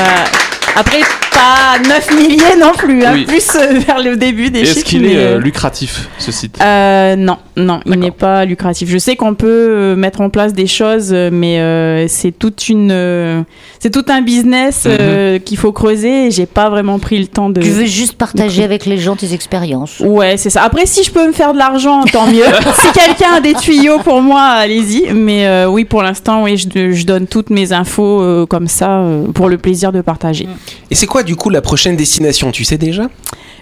après, 0.75 0.99
pas 1.43 1.79
9 1.89 2.15
milliers 2.15 2.55
non 2.59 2.71
plus, 2.77 3.03
hein, 3.03 3.11
Oui. 3.15 3.25
plus 3.25 3.55
euh, 3.55 3.79
vers 3.79 4.01
le 4.01 4.15
début 4.15 4.49
des 4.49 4.65
chiffres. 4.65 4.77
Est-ce 4.77 4.85
qu'il 4.85 5.01
mais, 5.01 5.13
est 5.13 5.17
euh, 5.17 5.35
euh, 5.35 5.39
lucratif, 5.39 6.07
ce 6.17 6.31
site? 6.31 6.57
Euh, 6.61 7.15
non, 7.15 7.37
non, 7.57 7.81
il 7.85 7.99
n'est 7.99 8.11
pas 8.11 8.45
lucratif. 8.45 8.89
Je 8.89 8.97
sais 8.97 9.15
qu'on 9.15 9.35
peut 9.35 9.95
mettre 9.95 10.21
en 10.21 10.29
place 10.29 10.53
des 10.53 10.67
choses, 10.67 11.11
mais 11.11 11.59
euh, 11.59 12.07
c'est 12.07 12.31
toute 12.31 12.69
une, 12.69 12.91
euh, 12.91 13.41
c'est 13.79 13.91
tout 13.91 14.05
un 14.09 14.21
business 14.21 14.83
euh, 14.85 15.39
qu'il 15.39 15.57
faut 15.57 15.71
creuser. 15.71 16.27
Et 16.27 16.31
j'ai 16.31 16.45
pas 16.45 16.69
vraiment 16.69 16.99
pris 16.99 17.19
le 17.19 17.27
temps 17.27 17.49
de. 17.49 17.61
Tu 17.61 17.69
veux 17.69 17.85
juste 17.85 18.13
partager 18.13 18.63
avec 18.63 18.85
les 18.85 18.97
gens 18.97 19.15
tes 19.15 19.33
expériences. 19.33 19.99
Ouais, 19.99 20.37
c'est 20.37 20.49
ça. 20.49 20.63
Après, 20.63 20.85
si 20.85 21.03
je 21.03 21.11
peux 21.11 21.27
me 21.27 21.33
faire 21.33 21.53
de 21.53 21.57
l'argent, 21.57 22.03
tant 22.05 22.27
mieux. 22.27 22.45
si 22.79 22.87
quelqu'un 22.93 23.33
a 23.37 23.41
des 23.41 23.53
tuyaux 23.53 23.99
pour 23.99 24.21
moi, 24.21 24.41
allez-y. 24.41 25.11
Mais 25.13 25.45
euh, 25.47 25.67
oui, 25.67 25.83
pour 25.85 26.03
l'instant, 26.03 26.43
oui, 26.43 26.57
je, 26.57 26.91
je 26.91 27.05
donne 27.05 27.27
toutes 27.27 27.49
mes 27.49 27.73
infos 27.73 28.21
euh, 28.21 28.45
comme 28.45 28.67
ça 28.67 28.99
euh, 28.99 29.25
pour 29.33 29.49
le 29.49 29.57
plaisir 29.57 29.91
de 29.91 30.01
partager. 30.01 30.47
Et 30.89 30.95
c'est 30.95 31.07
quoi 31.07 31.23
du 31.23 31.32
coup 31.35 31.49
la 31.49 31.61
prochaine 31.61 31.95
destination 31.95 32.51
Tu 32.51 32.63
sais 32.63 32.77
déjà? 32.77 33.09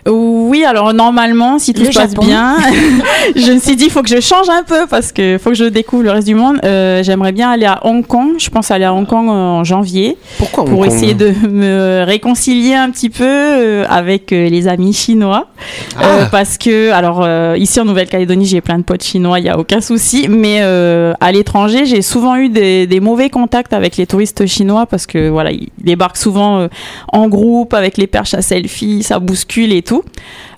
Oui, 0.08 0.64
alors 0.66 0.94
normalement, 0.94 1.60
si 1.60 1.74
tout 1.74 1.82
Le 1.84 1.92
se 1.92 1.98
passe 1.98 2.12
Japon. 2.12 2.26
bien, 2.26 2.58
je 3.36 3.52
me 3.52 3.60
suis 3.60 3.76
dit, 3.76 3.86
il 3.86 3.92
faut 3.92 4.02
que 4.02 4.10
je 4.10 4.20
change 4.20 4.50
un 4.50 4.64
peu 4.64 4.88
parce 4.90 5.12
que 5.12 5.38
faut 5.38 5.50
que 5.52 5.56
je 5.56 5.66
découvre 5.66 6.04
le 6.04 6.12
reste 6.12 6.28
du 6.28 6.36
monde. 6.36 6.58
Euh, 6.64 7.04
J'aimerais 7.04 7.32
bien 7.32 7.52
aller 7.52 7.66
à 7.66 7.80
Hong 7.86 8.06
Kong. 8.06 8.32
Je 8.40 8.50
pense 8.50 8.72
aller 8.72 8.86
à 8.86 8.94
Hong 8.94 9.06
Kong 9.08 9.30
en 9.30 9.64
janvier 9.64 10.18
Pourquoi 10.38 10.64
Hong 10.64 10.70
pour 10.70 10.80
Kong 10.80 10.88
essayer 10.88 11.14
de 11.14 11.32
me 11.48 12.04
réconcilier 12.06 12.74
un 12.74 12.90
petit 12.90 13.10
peu 13.10 13.24
euh, 13.28 13.86
avec 13.90 14.32
euh, 14.34 14.50
les 14.50 14.68
amis 14.68 14.94
chinois. 14.94 15.48
Euh, 16.00 16.24
Ah. 16.24 16.28
parce 16.32 16.58
que, 16.58 16.92
alors, 16.92 17.22
euh, 17.24 17.56
ici 17.58 17.80
en 17.80 17.86
Nouvelle-Calédonie, 17.86 18.46
j'ai 18.46 18.62
plein 18.62 18.78
de 18.80 18.84
potes 18.84 19.04
chinois, 19.04 19.40
il 19.40 19.44
n'y 19.44 19.50
a 19.50 19.60
aucun 19.60 19.82
souci. 19.82 20.28
Mais 20.30 20.62
à 20.62 21.32
l'étranger, 21.32 21.86
j'ai 21.86 22.02
souvent 22.02 22.36
eu 22.38 22.50
des, 22.50 22.88
des 22.88 23.00
mauvais 23.00 23.30
contacts 23.30 23.74
avec 23.74 23.98
les 23.98 24.08
touristes 24.08 24.46
chinois 24.46 24.86
parce 24.86 25.06
que, 25.06 25.30
voilà, 25.30 25.52
ils 25.52 25.70
débarquent 25.78 26.18
souvent 26.18 26.68
en 27.12 27.28
groupe 27.28 27.74
avec 27.74 27.98
les 27.98 28.08
perches 28.08 28.34
à 28.34 28.42
selfie, 28.42 29.04
ça 29.04 29.20
bouscule 29.20 29.74
et 29.74 29.82
tout. 29.82 29.91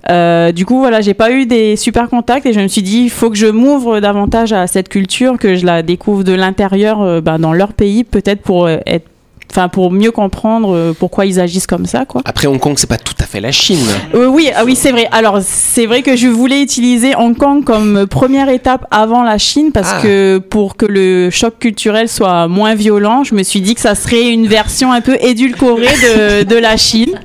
Euh, 0.10 0.52
du 0.52 0.66
coup, 0.66 0.80
voilà, 0.80 1.02
j'ai 1.02 1.14
pas 1.14 1.32
eu 1.32 1.46
des 1.46 1.76
super 1.76 2.10
contacts 2.10 2.46
et 2.46 2.54
je 2.54 2.60
me 2.60 2.68
suis 2.68 2.82
dit, 2.82 3.04
il 3.04 3.10
faut 3.10 3.30
que 3.30 3.38
je 3.38 3.48
m'ouvre 3.48 4.00
davantage 4.00 4.52
à 4.52 4.68
cette 4.68 4.90
culture, 4.90 5.38
que 5.38 5.56
je 5.56 5.66
la 5.66 5.82
découvre 5.82 6.24
de 6.24 6.34
l'intérieur 6.34 7.02
euh, 7.02 7.22
ben, 7.22 7.40
dans 7.40 7.54
leur 7.54 7.74
pays, 7.74 8.04
peut-être 8.04 8.42
pour 8.42 8.66
euh, 8.66 8.78
être, 8.86 9.08
enfin, 9.56 9.70
pour 9.70 9.92
mieux 9.92 10.12
comprendre 10.12 10.74
euh, 10.76 10.94
pourquoi 10.98 11.26
ils 11.28 11.40
agissent 11.40 11.68
comme 11.68 11.86
ça, 11.86 12.06
quoi. 12.06 12.22
Après 12.26 12.48
Hong 12.48 12.60
Kong, 12.60 12.74
c'est 12.78 12.90
pas 12.90 12.98
tout 12.98 13.14
à 13.20 13.26
fait 13.26 13.40
la 13.40 13.52
Chine. 13.52 13.78
Euh, 14.16 14.26
oui, 14.28 14.50
ah 14.56 14.66
oui, 14.66 14.76
c'est 14.76 14.92
vrai. 14.92 15.08
Alors, 15.12 15.40
c'est 15.42 15.86
vrai 15.86 16.02
que 16.02 16.16
je 16.16 16.28
voulais 16.28 16.62
utiliser 16.62 17.16
Hong 17.16 17.38
Kong 17.38 17.64
comme 17.64 18.08
première 18.08 18.50
étape 18.50 18.86
avant 18.92 19.22
la 19.24 19.38
Chine 19.38 19.72
parce 19.72 19.92
Ah. 19.94 20.02
que 20.02 20.40
pour 20.40 20.76
que 20.76 20.86
le 20.88 21.30
choc 21.30 21.60
culturel 21.60 22.10
soit 22.10 22.48
moins 22.48 22.74
violent, 22.76 23.24
je 23.24 23.36
me 23.36 23.44
suis 23.44 23.62
dit 23.62 23.76
que 23.76 23.82
ça 23.82 23.94
serait 23.96 24.30
une 24.30 24.48
version 24.48 24.92
un 24.92 25.02
peu 25.02 25.18
édulcorée 25.22 25.84
de, 25.86 26.44
de 26.52 26.56
la 26.56 26.76
Chine. 26.78 27.20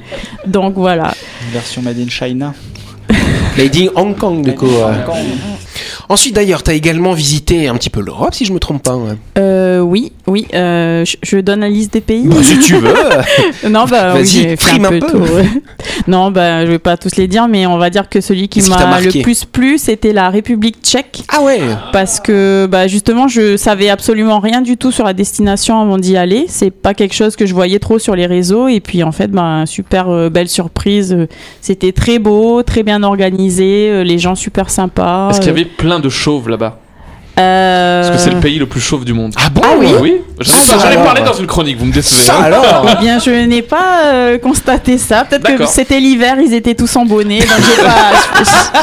Donc 0.46 0.74
voilà. 0.76 1.14
Une 1.46 1.52
version 1.52 1.80
Made 1.82 1.98
in 1.98 2.08
China. 2.10 2.52
Lady 3.56 3.88
Hong 3.96 4.14
Kong 4.16 4.42
du 4.44 4.54
coup. 4.54 4.66
euh. 4.66 4.92
Ensuite 6.08 6.34
d'ailleurs, 6.34 6.62
t'as 6.62 6.74
également 6.74 7.12
visité 7.12 7.68
un 7.68 7.74
petit 7.74 7.90
peu 7.90 8.00
l'Europe 8.00 8.34
si 8.34 8.44
je 8.44 8.52
me 8.52 8.58
trompe 8.58 8.82
pas. 8.82 8.92
hein. 8.92 9.16
Euh, 9.38 9.80
oui, 9.80 10.12
oui. 10.26 10.46
euh, 10.54 11.04
je, 11.04 11.16
je 11.22 11.38
donne 11.38 11.60
la 11.60 11.68
liste 11.68 11.92
des 11.92 12.00
pays. 12.00 12.26
Bah, 12.26 12.36
si 12.42 12.58
tu 12.60 12.74
veux. 12.76 12.94
non, 13.68 13.84
bah 13.86 14.12
oui, 14.14 14.20
Vas-y, 14.20 14.26
j'ai 14.26 14.48
fait 14.50 14.56
frime 14.56 14.84
un 14.84 14.88
un 14.88 14.90
peu, 14.92 14.98
peu. 15.00 15.06
tout, 15.12 15.18
ouais. 15.34 15.48
non, 16.08 16.30
bah 16.30 16.64
je 16.66 16.70
vais 16.70 16.78
pas 16.78 16.96
tous 16.96 17.16
les 17.16 17.26
dire, 17.28 17.48
mais 17.48 17.66
on 17.66 17.78
va 17.78 17.90
dire 17.90 18.08
que 18.08 18.20
celui 18.20 18.48
qui 18.48 18.60
Qu'est-ce 18.60 18.70
qui 18.70 18.76
t'a 18.76 18.86
m'a 18.86 19.00
le 19.00 19.22
plus 19.22 19.44
plu, 19.44 19.78
c'était 19.78 20.12
la 20.12 20.30
République 20.30 20.76
tchèque. 20.82 21.22
Ah 21.28 21.42
ouais. 21.42 21.60
parce 21.92 22.20
que 22.20 22.66
bah, 22.70 22.86
justement 22.88 23.28
je 23.28 23.56
savais 23.56 23.88
absolument 23.88 24.38
rien 24.40 24.60
du 24.60 24.76
tout 24.76 24.90
sur 24.92 25.04
la 25.04 25.12
destination 25.12 25.80
avant 25.80 25.98
d'y 25.98 26.16
aller 26.16 26.46
c'est 26.48 26.70
pas 26.70 26.94
quelque 26.94 27.14
chose 27.14 27.36
que 27.36 27.46
je 27.46 27.54
voyais 27.54 27.78
trop 27.78 27.98
sur 27.98 28.14
les 28.16 28.26
réseaux 28.26 28.68
et 28.68 28.80
puis 28.80 29.02
en 29.02 29.12
fait 29.12 29.30
bah, 29.30 29.64
super 29.66 30.08
euh, 30.08 30.28
belle 30.28 30.48
surprise 30.48 31.12
Euh, 31.12 31.26
c'était 31.60 31.92
très 31.92 32.18
beau 32.18 32.62
très 32.62 32.82
bien 32.82 33.02
organisé 33.02 33.88
euh, 33.90 34.02
les 34.04 34.18
gens 34.18 34.34
super 34.34 34.70
sympas 34.70 35.30
Est-ce 35.30 35.38
qu'il 35.40 35.48
y 35.48 35.50
avait 35.52 35.64
plein 35.64 35.87
de 35.98 36.08
chauves 36.10 36.48
là-bas 36.48 36.78
Euh, 37.38 38.02
Parce 38.02 38.16
que 38.16 38.22
c'est 38.22 38.30
le 38.34 38.40
pays 38.40 38.58
le 38.58 38.66
plus 38.66 38.80
chauve 38.80 39.04
du 39.04 39.12
monde. 39.12 39.32
Ah 39.36 39.48
bon 39.50 39.60
Ah 39.64 39.74
oui 39.78 39.86
Oui 40.00 40.14
J'en 40.40 40.52
Ça 40.54 40.78
j'en 40.78 40.90
ai 40.90 41.02
parlé 41.04 41.22
dans 41.22 41.32
une 41.32 41.46
chronique, 41.46 41.76
vous 41.78 41.86
me 41.86 41.92
décevez. 41.92 42.22
Ça 42.22 42.36
hein. 42.38 42.42
alors 42.44 42.86
Eh 42.92 43.02
bien, 43.02 43.18
je 43.18 43.30
n'ai 43.30 43.62
pas 43.62 44.04
euh, 44.06 44.38
constaté 44.38 44.96
ça. 44.98 45.24
Peut-être 45.24 45.56
que 45.56 45.66
c'était 45.66 45.98
l'hiver, 45.98 46.36
ils 46.40 46.54
étaient 46.54 46.74
tous 46.76 46.94
en 46.96 47.04
bonnet, 47.04 47.40
donc 47.40 47.48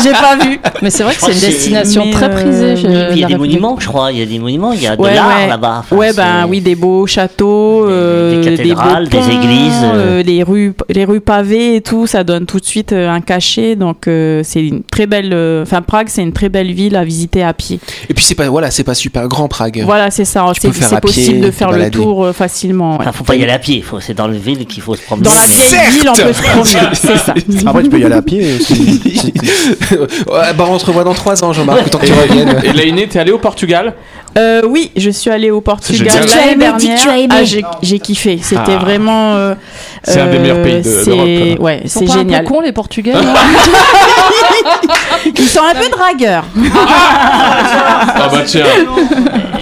j'ai 0.04 0.12
pas, 0.12 0.20
pas 0.38 0.46
vu. 0.46 0.60
Mais 0.82 0.90
c'est 0.90 1.04
vrai 1.04 1.16
que 1.16 1.22
c'est 1.22 1.32
une 1.34 1.40
destination 1.40 2.10
très 2.12 2.26
euh, 2.26 2.30
prisée. 2.30 2.76
chez 2.76 2.88
Puis 2.88 2.92
il 2.92 3.20
y 3.20 3.24
a 3.24 3.28
des 3.28 3.34
République. 3.36 3.38
monuments, 3.62 3.78
je 3.80 3.88
crois. 3.88 4.12
Il 4.12 4.20
y 4.20 4.22
a 4.22 4.26
des 4.26 4.40
monuments, 4.40 4.74
il 4.74 4.82
y 4.82 4.88
a 4.88 4.96
de 4.98 5.02
Ouais, 5.02 5.14
l'art 5.16 5.28
ouais. 5.30 5.48
là-bas. 5.48 5.78
Enfin, 5.80 5.96
ouais, 5.96 6.14
ben 6.14 6.46
oui, 6.50 6.60
des 6.62 6.76
beaux 6.76 7.08
châteaux, 7.08 7.86
Des- 7.88 7.94
euh, 7.94 8.42
des 8.44 8.58
cathédrales, 8.58 9.08
des 9.08 9.18
ponts, 9.18 9.30
églises, 9.30 9.72
euh. 9.84 10.20
euh, 10.20 10.24
les 10.24 10.44
rues, 10.44 10.74
les 10.90 11.06
rues 11.06 11.22
pavées 11.22 11.76
et 11.78 11.82
tout, 11.82 12.06
ça 12.08 12.24
donne 12.26 12.46
tout 12.46 12.60
de 12.60 12.66
suite 12.66 12.92
euh, 12.92 13.10
un 13.10 13.22
cachet. 13.22 13.76
Donc 13.78 14.08
euh, 14.08 14.42
c'est 14.44 14.62
une 14.66 14.84
très 14.84 15.06
belle, 15.08 15.32
euh, 15.34 15.64
enfin 15.64 15.82
Prague, 15.82 16.08
c'est 16.10 16.22
une 16.22 16.34
très 16.34 16.50
belle 16.50 16.72
ville 16.74 16.96
à 16.98 17.04
visiter 17.06 17.44
à 17.44 17.54
pied. 17.54 17.80
Et 18.10 18.14
puis 18.14 18.26
c'est 18.26 18.36
pas 18.36 18.45
voilà, 18.48 18.72
c'est 18.72 18.84
pas 18.84 18.94
super 18.96 19.28
grand 19.28 19.48
Prague. 19.48 19.82
Voilà, 19.86 20.12
c'est 20.12 20.26
ça. 20.26 20.46
Tu 20.54 20.62
C'est 20.62 20.72
pied, 20.72 21.00
possible 21.00 21.42
de 21.42 21.52
faire 21.52 21.72
le 21.72 21.90
tour 21.90 22.26
euh, 22.26 22.34
facilement. 22.34 22.94
ouais. 22.94 22.98
Enfin, 23.02 23.12
faut 23.12 23.24
pas 23.24 23.36
y 23.36 23.44
aller 23.44 23.52
à 23.52 23.60
pied. 23.60 23.82
Faut, 23.82 24.00
c'est 24.00 24.14
dans 24.14 24.28
le 24.28 24.38
ville 24.38 24.66
qu'il 24.66 24.82
faut 24.82 24.96
se 24.96 25.02
promener. 25.02 25.26
Dans 25.30 25.36
la 25.36 25.46
vieille 25.46 25.70
Certes. 25.70 25.92
ville, 25.92 26.10
on 26.10 26.14
peut 26.16 26.34
se 26.34 26.42
promener. 26.42 26.90
C'est 26.94 27.18
ça. 27.18 27.34
Après, 27.68 27.84
tu 27.84 27.90
peux 27.90 28.00
y 28.00 28.06
aller 28.06 28.16
à 28.16 28.22
pied. 28.22 28.56
aussi. 28.56 29.34
ouais, 30.28 30.54
bah 30.58 30.66
on 30.68 30.80
se 30.80 30.86
revoit 30.86 31.04
dans 31.04 31.14
3 31.14 31.44
ans, 31.44 31.54
Jean-Marc, 31.54 31.86
autant 31.88 32.00
que 32.00 32.06
tu 32.08 32.14
reviennes. 32.14 32.56
Et 32.64 32.74
Lainé, 32.74 33.08
t'es 33.08 33.20
allé 33.20 33.32
au 33.32 33.38
Portugal? 33.40 33.94
Euh, 34.38 34.62
oui, 34.68 34.92
je 34.98 35.10
suis 35.10 35.30
allée 35.32 35.50
au 35.50 35.62
Portugal 35.62 36.08
l'année 36.36 36.56
dernière. 36.56 37.14
aimé. 37.16 37.28
Ah, 37.32 37.44
j'ai, 37.46 37.64
j'ai 37.82 38.00
kiffé. 38.00 38.38
C'était 38.42 38.74
Ah. 38.76 38.80
vraiment. 38.80 39.36
euh, 39.36 39.56
C'est 40.04 40.20
un 40.20 40.30
des 40.30 40.40
meilleurs 40.40 40.62
pays 40.62 40.82
de- 40.82 40.84
c'est- 40.84 41.06
d'Europe. 41.06 41.60
Ouais, 41.62 41.82
Ils 41.86 41.90
sont 41.90 42.02
c'est 42.02 42.06
pas 42.08 42.14
génial. 42.14 42.42
un 42.42 42.44
peu 42.44 42.50
cons 42.54 42.60
les 42.62 42.74
Portugais 42.74 43.14
Ils 45.38 45.48
sont 45.50 45.62
un 45.64 45.74
peu 45.74 45.90
dragueurs. 45.90 46.44
Ah 46.74 48.30
bah 48.32 48.42
tiens 48.46 48.66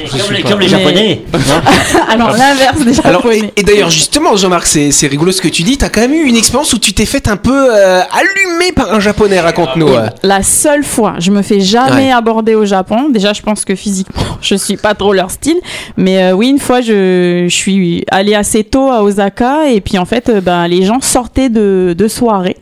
Comme, 0.10 0.34
les, 0.36 0.42
comme 0.44 0.60
les 0.60 0.66
Mais- 0.68 0.78
japonais. 0.78 1.22
Alors 2.10 2.32
l'inverse 2.32 2.80
des 2.86 3.00
Alors, 3.02 3.22
japonais. 3.22 3.54
et 3.56 3.64
d'ailleurs, 3.64 3.90
justement, 3.90 4.36
Jean-Marc, 4.36 4.66
c'est 4.68 4.92
c'est 4.92 5.08
rigolo 5.08 5.32
ce 5.32 5.42
que 5.42 5.48
tu 5.48 5.64
dis. 5.64 5.78
T'as 5.78 5.90
quand 5.90 6.02
même 6.02 6.14
eu 6.14 6.24
une 6.26 6.36
expérience 6.36 6.74
où 6.74 6.80
tu 6.80 6.94
t'es 6.94 7.06
fait 7.06 7.28
un 7.28 7.38
peu 7.38 7.68
euh, 7.74 8.02
allumer 8.12 8.72
par 8.76 8.94
un 8.94 9.00
japonais, 9.00 9.40
raconte-nous. 9.40 9.88
euh. 9.90 10.08
La 10.24 10.44
seule 10.44 10.84
fois, 10.84 11.16
je 11.20 11.32
me 11.32 11.42
fais 11.42 11.60
jamais 11.60 12.08
Ouais. 12.08 12.12
aborder 12.12 12.56
au 12.56 12.66
Japon. 12.66 13.10
Déjà, 13.10 13.34
je 13.34 13.42
pense 13.42 13.66
que 13.66 13.76
physiquement, 13.76 14.22
je 14.42 14.56
suis 14.56 14.78
pas 14.78 14.94
trop 14.96 15.14
leur 15.14 15.32
style. 15.32 15.58
Mais 15.98 16.24
euh, 16.24 16.32
oui, 16.34 16.50
une 16.50 16.60
fois, 16.60 16.82
je, 16.82 17.46
je 17.48 17.56
suis 17.56 18.04
allée 18.12 18.36
assez 18.36 18.64
tôt 18.64 18.90
à 18.92 19.04
Osaka 19.04 19.70
et 19.70 19.82
puis 19.82 19.98
en 19.98 20.06
fait, 20.06 20.30
euh, 20.30 20.42
ben 20.42 20.68
les 20.68 20.86
gens 20.86 21.00
sortaient 21.02 21.50
de, 21.50 21.94
de 21.98 22.08
soirée. 22.08 22.58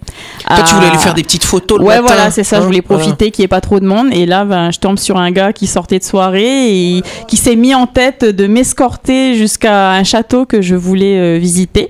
Toi, 0.55 0.63
tu 0.67 0.75
voulais 0.75 0.87
Ah. 0.89 0.93
lui 0.93 0.99
faire 0.99 1.13
des 1.13 1.23
petites 1.23 1.43
photos 1.43 1.79
le 1.79 1.85
Ouais, 1.85 1.95
matin, 2.01 2.07
voilà, 2.07 2.31
c'est 2.31 2.43
ça. 2.43 2.57
je 2.59 2.65
voulais 2.65 2.81
profiter 2.81 3.31
qu'il 3.31 3.41
n'y 3.43 3.45
ait 3.45 3.49
pas 3.49 3.61
trop 3.61 3.79
de 3.79 3.85
monde. 3.85 4.07
Et 4.11 4.25
là, 4.25 4.45
ben, 4.45 4.71
je 4.71 4.79
tombe 4.79 4.97
sur 4.99 5.17
un 5.17 5.31
gars 5.31 5.53
qui 5.53 5.67
sortait 5.67 5.99
de 5.99 6.03
soirée 6.03 6.97
et 6.97 7.03
qui 7.27 7.37
s'est 7.37 7.55
mis 7.55 7.73
en 7.75 7.87
tête 7.87 8.23
de 8.25 8.47
m'escorter 8.47 9.35
jusqu'à 9.35 9.91
un 9.91 10.03
château 10.03 10.45
que 10.45 10.61
je 10.61 10.75
voulais 10.75 11.17
euh, 11.19 11.37
visiter. 11.37 11.89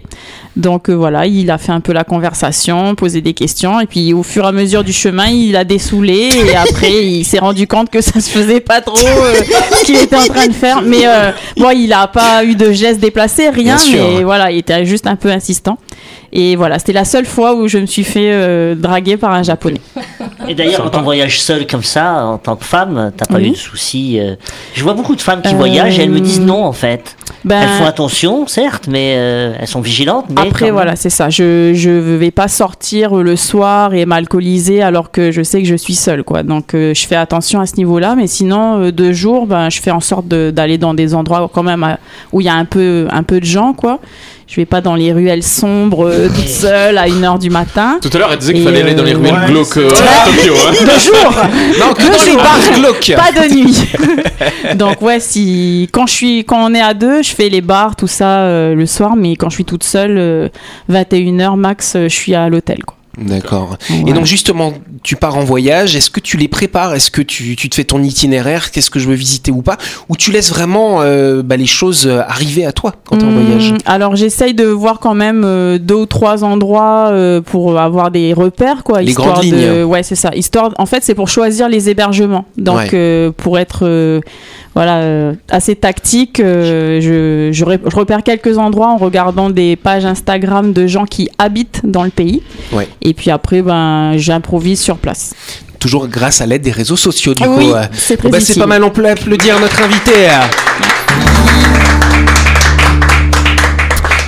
Donc 0.58 0.90
euh, 0.90 0.94
voilà, 0.94 1.28
il 1.28 1.50
a 1.50 1.58
fait 1.58 1.72
un 1.72 1.80
peu 1.80 1.94
la 1.94 2.04
conversation, 2.04 2.94
posé 2.96 3.22
des 3.22 3.34
questions, 3.34 3.80
et 3.80 3.86
puis 3.86 4.12
au 4.12 4.22
fur 4.22 4.44
et 4.44 4.48
à 4.48 4.52
mesure 4.52 4.84
du 4.84 4.92
chemin, 4.92 5.28
il 5.28 5.56
a 5.56 5.64
dessoulé, 5.64 6.30
et 6.46 6.56
après, 6.58 6.92
il 7.06 7.24
s'est 7.24 7.40
rendu 7.40 7.68
compte 7.68 7.90
que 7.90 8.02
ça 8.02 8.20
se 8.20 8.30
faisait 8.30 8.60
pas 8.60 8.82
trop 8.82 8.98
euh, 8.98 9.34
ce 9.80 9.86
qu'il 9.86 9.96
était 9.96 10.18
en 10.18 10.26
train 10.26 10.48
de 10.48 10.54
faire. 10.54 10.82
Mais 10.82 11.08
euh, 11.08 11.32
bon, 11.56 11.70
il 11.74 11.94
a 11.94 12.08
pas 12.08 12.44
eu 12.44 12.56
de 12.56 12.70
gestes 12.74 13.00
déplacés, 13.00 13.50
rien, 13.50 13.78
mais 13.94 14.24
voilà, 14.26 14.52
il 14.52 14.58
était 14.58 14.84
juste 14.86 15.08
un 15.08 15.16
peu 15.16 15.30
insistant. 15.30 15.78
Et 16.34 16.56
voilà, 16.56 16.80
c'était 16.80 16.94
la 16.94 17.06
seule 17.06 17.26
fois 17.26 17.56
où 17.56 17.68
je 17.68 17.78
me 17.78 17.86
suis 17.86 18.04
fait 18.04 18.32
euh, 18.32 18.76
draguer 18.76 19.18
par 19.18 19.32
un 19.32 19.44
japonais. 19.44 19.82
Et 20.48 20.56
d'ailleurs, 20.56 20.90
quand 20.92 21.00
on 21.00 21.04
voyage 21.04 21.42
seul 21.42 21.66
comme 21.68 21.84
ça, 21.84 22.26
en 22.26 22.38
tant 22.38 22.56
que 22.56 22.66
femme, 22.66 23.12
t'as 23.16 23.26
pas 23.26 23.36
Oui. 23.40 23.48
eu 23.48 23.52
de 23.52 23.56
soucis. 23.56 24.20
euh. 24.20 24.36
Je 24.74 24.84
vois 24.84 24.94
beaucoup 24.94 25.16
de 25.16 25.22
femmes 25.22 25.42
qui 25.42 25.54
Euh, 25.54 25.58
voyagent 25.58 26.00
et 26.00 26.04
elles 26.04 26.10
me 26.10 26.20
disent 26.20 26.40
non 26.42 26.64
en 26.66 26.74
fait. 26.74 27.16
Ben, 27.44 27.62
Elles 27.62 27.70
font 27.80 27.86
attention, 27.86 28.46
certes, 28.48 28.86
mais 28.88 29.16
euh, 29.18 29.54
elles 29.60 29.68
sont 29.68 29.82
vigilantes. 29.82 30.26
Mais 30.30 30.36
quand 30.36 30.48
Après, 30.50 30.66
même. 30.66 30.74
voilà, 30.74 30.96
c'est 30.96 31.10
ça. 31.10 31.30
Je 31.30 31.72
je 31.74 31.90
vais 31.90 32.30
pas 32.32 32.48
sortir 32.48 33.16
le 33.16 33.36
soir 33.36 33.94
et 33.94 34.06
m'alcooliser 34.06 34.82
alors 34.84 35.12
que 35.12 35.32
je 35.32 35.42
sais 35.42 35.62
que 35.62 35.68
je 35.68 35.76
suis 35.76 35.96
seule, 35.96 36.24
quoi. 36.24 36.44
Donc, 36.44 36.74
euh, 36.76 36.94
je 36.94 37.08
fais 37.08 37.16
attention 37.16 37.60
à 37.60 37.66
ce 37.66 37.76
niveau-là. 37.78 38.16
Mais 38.16 38.28
sinon, 38.28 38.80
euh, 38.82 38.92
de 38.92 39.12
jour, 39.12 39.48
ben, 39.48 39.70
je 39.70 39.82
fais 39.82 39.92
en 39.92 40.00
sorte 40.02 40.28
de- 40.28 40.52
d'aller 40.52 40.78
dans 40.78 40.94
des 40.94 41.16
endroits 41.16 41.50
quand 41.52 41.64
même 41.64 41.98
où 42.32 42.42
il 42.42 42.46
y 42.46 42.50
a 42.50 42.54
un 42.56 42.66
peu 42.66 43.08
un 43.12 43.24
peu 43.24 43.40
de 43.40 43.46
gens, 43.46 43.74
quoi. 43.74 44.00
Je 44.48 44.58
vais 44.58 44.66
pas 44.66 44.82
dans 44.82 44.96
les 44.96 45.14
ruelles 45.14 45.44
sombres 45.44 46.06
euh, 46.08 46.28
toute 46.28 46.48
seule 46.50 46.98
à 46.98 47.08
1h 47.08 47.40
du 47.40 47.50
matin. 47.50 48.00
Tout 48.02 48.10
à 48.14 48.18
l'heure, 48.18 48.30
elle 48.34 48.38
disait 48.40 48.52
qu'il 48.54 48.64
Et, 48.64 48.66
fallait 48.66 48.82
aller 48.82 48.96
dans 48.96 49.04
les 49.04 49.14
euh, 49.16 49.18
ruelles 49.18 49.34
ouais, 49.34 49.48
glauques 49.48 49.78
euh, 49.78 49.90
Tokyo. 50.26 50.54
hein. 50.68 50.72
De 50.72 51.00
jour 51.00 51.32
Non, 51.80 51.94
que 51.94 53.16
pas 53.16 53.32
de 53.32 53.54
nuit. 53.54 53.78
Donc 54.76 55.02
ouais, 55.02 55.20
si 55.20 55.90
quand 55.92 56.08
je 56.08 56.14
suis 56.14 56.38
quand 56.46 56.64
on 56.64 56.74
est 56.74 56.82
à 56.82 56.94
deux, 56.94 57.22
je 57.22 57.32
fais 57.34 57.50
les 57.50 57.62
bars 57.62 57.96
tout 57.96 58.08
ça 58.08 58.42
euh, 58.42 58.74
le 58.76 58.86
soir, 58.86 59.16
mais 59.16 59.36
quand 59.36 59.50
je 59.50 59.56
suis 59.56 59.66
toute 59.66 59.84
seule, 59.84 60.18
euh, 60.18 60.50
21h 60.90 61.56
max, 61.56 61.96
euh, 61.96 62.04
je 62.04 62.16
suis 62.16 62.36
à 62.36 62.50
l'hôtel 62.50 62.84
quoi. 62.86 62.96
D'accord. 63.18 63.78
Et 64.08 64.14
donc 64.14 64.26
justement, 64.26 64.74
tu 65.04 65.16
pars 65.16 65.36
en 65.38 65.44
voyage, 65.44 65.96
est-ce 65.96 66.10
que 66.10 66.20
tu 66.20 66.38
les 66.38 66.48
prépares? 66.48 66.94
Est-ce 66.96 67.12
que 67.12 67.22
tu, 67.22 67.56
tu 67.56 67.70
te 67.70 67.76
fais 67.76 67.84
ton 67.84 68.02
itinéraire? 68.02 68.72
Qu'est-ce 68.72 68.90
que 68.90 69.00
je 69.00 69.08
veux 69.08 69.16
visiter 69.16 69.52
ou 69.52 69.62
pas? 69.62 69.78
Ou 70.10 70.16
tu 70.16 70.32
laisses 70.32 70.50
vraiment 70.50 71.02
euh, 71.02 71.42
bah, 71.44 71.58
les 71.58 71.66
choses 71.66 72.08
euh, 72.08 72.22
arriver 72.28 72.66
à 72.66 72.72
toi 72.72 72.94
quand 73.06 73.18
tu 73.18 73.24
es 73.26 73.28
en 73.28 73.32
Hum, 73.32 73.44
voyage? 73.44 73.74
Alors 73.86 74.16
j'essaye 74.16 74.54
de 74.54 74.66
voir 74.66 75.00
quand 75.00 75.14
même 75.14 75.44
euh, 75.46 75.78
deux 75.78 75.96
ou 75.96 76.06
trois 76.06 76.44
endroits 76.44 77.10
euh, 77.12 77.42
pour 77.42 77.78
avoir 77.80 78.12
des 78.12 78.34
repères 78.34 78.84
quoi. 78.84 79.02
Les 79.02 79.10
histoire 79.12 79.34
grandes 79.34 79.46
de- 79.46 79.56
lignes. 79.56 79.84
Ouais 79.84 80.04
c'est 80.04 80.16
ça. 80.16 80.32
Histoire, 80.34 80.72
en 80.78 80.86
fait 80.86 81.04
c'est 81.04 81.16
pour 81.16 81.28
choisir 81.28 81.68
les 81.70 81.90
hébergements. 81.90 82.46
Donc 82.58 82.78
Ouais. 82.78 82.90
euh, 82.94 83.32
pour 83.36 83.60
être 83.60 83.80
euh, 83.84 84.22
voilà 84.74 85.00
euh, 85.00 85.34
assez 85.50 85.76
tactique, 85.76 86.40
euh, 86.40 87.02
je, 87.02 87.52
je, 87.52 87.66
ré- 87.66 87.80
je 87.86 87.96
repère 87.96 88.24
quelques 88.24 88.58
endroits 88.58 88.88
en 88.88 88.98
regardant 88.98 89.50
des 89.50 89.76
pages 89.76 90.06
Instagram 90.06 90.72
de 90.72 90.88
gens 90.88 91.06
qui 91.06 91.30
habitent 91.38 91.82
dans 91.84 92.04
le 92.04 92.10
pays. 92.10 92.42
Ouais. 92.72 92.88
Et 93.02 93.14
puis 93.14 93.32
après 93.32 93.62
ben 93.62 94.14
j'improvise 94.18 94.80
sur 94.80 94.98
place. 94.98 95.34
Toujours 95.80 96.08
grâce 96.08 96.42
à 96.42 96.46
l'aide 96.46 96.62
des 96.62 96.72
réseaux 96.72 96.96
sociaux 96.98 97.34
du 97.34 97.44
coup. 97.44 97.74
euh. 97.74 97.86
c'est 97.94 98.24
utile. 98.24 98.60
pas 98.60 98.68
mal, 98.68 98.84
on 98.84 98.92
peut 98.92 99.08
applaudir 99.08 99.60
notre 99.60 99.82
invité. 99.82 100.30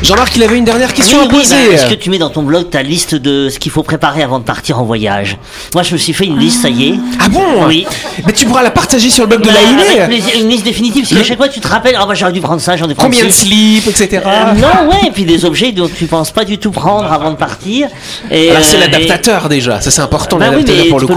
Jean-Marc, 0.03 0.35
il 0.35 0.43
avait 0.43 0.57
une 0.57 0.65
dernière 0.65 0.93
question 0.93 1.19
Oui, 1.19 1.23
à 1.23 1.27
oui, 1.29 1.39
poser. 1.39 1.55
bah, 1.69 1.73
Est-ce 1.75 1.85
que 1.85 1.93
tu 1.93 2.09
mets 2.09 2.17
dans 2.17 2.29
ton 2.29 2.43
blog 2.43 2.69
ta 2.69 2.83
liste 2.83 3.15
de 3.15 3.47
ce 3.47 3.57
qu'il 3.57 3.71
faut 3.71 3.83
préparer 3.83 4.21
avant 4.21 4.37
de 4.39 4.43
partir 4.43 4.77
en 4.79 4.83
voyage? 4.83 5.37
Moi, 5.73 5.81
je 5.83 5.93
me 5.93 5.97
suis 5.97 6.11
fait 6.11 6.25
une 6.25 6.37
liste, 6.37 6.61
ça 6.61 6.69
y 6.69 6.89
est. 6.89 6.95
Ah 7.21 7.29
bon? 7.29 7.39
Oui. 7.67 7.85
Mais 8.25 8.33
tu 8.33 8.45
pourras 8.45 8.63
la 8.63 8.71
partager 8.71 9.09
sur 9.09 9.23
le 9.23 9.29
blog 9.29 9.41
de 9.43 9.47
Bah, 9.47 9.53
la 9.53 10.03
avec 10.03 10.09
plaisir, 10.09 10.33
une 10.41 10.49
liste 10.49 10.65
définitive, 10.65 11.07
parce 11.07 11.21
qu'à 11.21 11.25
chaque 11.25 11.37
fois 11.37 11.47
tu 11.47 11.61
te 11.61 11.67
rappelles, 11.69 11.95
ah 11.97 12.05
bah 12.05 12.15
j'aurais 12.15 12.33
dû 12.33 12.41
prendre 12.41 12.59
ça, 12.59 12.75
j'en 12.75 12.89
ai 12.89 12.95
pris 12.95 13.05
Combien 13.05 13.25
de 13.25 13.29
slips, 13.29 13.87
etc. 13.87 14.21
Euh, 14.25 14.53
non, 14.55 14.89
ouais, 14.91 15.07
et 15.07 15.11
puis 15.11 15.23
des 15.23 15.45
objets 15.45 15.71
dont 15.71 15.87
tu 15.87 16.05
penses 16.05 16.31
pas 16.31 16.43
du 16.43 16.57
tout 16.57 16.71
prendre 16.71 17.09
avant 17.11 17.31
de 17.31 17.37
partir. 17.37 17.87
Et, 18.29 18.49
Alors 18.51 18.63
c'est 18.63 18.75
euh, 18.77 18.81
l'adaptateur 18.81 19.47
déjà, 19.47 19.79
ça 19.79 19.89
c'est 19.89 20.01
important 20.01 20.35
et- 20.37 20.39
Bah 20.41 20.45
oui, 20.49 20.63
l'adaptateur 20.65 20.83
mais 20.83 20.89
pour 20.89 20.99
tu 20.99 21.07
le 21.07 21.13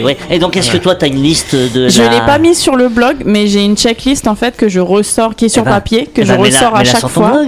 peux 0.00 0.04
ouais. 0.06 0.16
Et 0.30 0.38
donc, 0.38 0.56
est-ce 0.56 0.70
que 0.70 0.78
toi, 0.78 0.94
tu 0.94 1.04
as 1.04 1.08
une 1.08 1.22
liste 1.22 1.54
de. 1.54 1.88
Je 1.90 2.02
la- 2.02 2.08
l'ai 2.08 2.20
pas 2.20 2.38
mis 2.38 2.54
sur 2.54 2.74
le 2.76 2.88
blog, 2.88 3.16
mais 3.26 3.46
j'ai 3.48 3.62
une 3.64 3.76
checklist 3.76 4.26
en 4.26 4.34
fait 4.34 4.56
que 4.56 4.68
je 4.70 4.80
ressors, 4.80 5.34
qui 5.36 5.44
est 5.44 5.48
sur 5.50 5.62
Eh 5.62 5.66
ben, 5.66 5.72
papier, 5.72 6.06
que 6.06 6.22
eh 6.22 6.24
je 6.24 6.32
ben, 6.32 6.40
ressors 6.40 6.74
à 6.74 6.84
chaque 6.84 7.06
fois. 7.08 7.42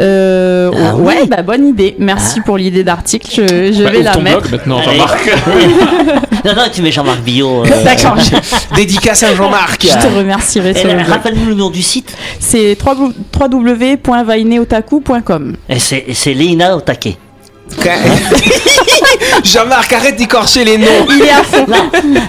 Euh, 0.00 0.70
Ah 0.74 0.94
ouais, 0.96 1.18
oui. 1.22 1.28
bah 1.28 1.42
bonne 1.42 1.66
idée. 1.68 1.94
Merci 1.98 2.40
pour 2.40 2.56
l'idée 2.58 2.84
d'article. 2.84 3.28
Je, 3.30 3.72
je 3.72 3.82
Bah, 3.82 3.90
vais 3.90 4.02
la 4.02 4.12
ton 4.12 4.22
mettre. 4.22 4.40
blog 4.42 4.52
maintenant. 4.52 4.80
Jean-Marc. 4.82 5.26
non, 6.44 6.54
non, 6.54 6.62
tu 6.72 6.82
mets 6.82 6.92
Jean-Marc 6.92 7.20
Billot. 7.22 7.64
euh, 7.64 7.68
D'accord. 7.84 8.16
Dédicace 8.76 9.22
à 9.24 9.34
Jean-Marc. 9.34 9.82
Je 9.82 9.88
te 10.06 10.14
remercierai 10.14 10.72
blog. 10.74 11.08
Rappelle-nous 11.08 11.46
le 11.46 11.54
nom 11.54 11.70
du 11.70 11.82
site. 11.82 12.14
C'est 12.38 12.76
www.vaineotaku.com. 12.84 15.56
Et 15.68 15.78
c'est 15.78 16.04
et 16.06 16.14
c'est 16.14 16.34
Léina 16.34 16.76
Otake. 16.76 17.16
Jean-Marc, 19.44 19.92
arrête 19.92 20.16
d'écorcher 20.16 20.64
les 20.64 20.78
noms. 20.78 21.06
Il 21.08 21.22
est 21.22 21.30
à 21.30 21.42
fond. 21.42 21.66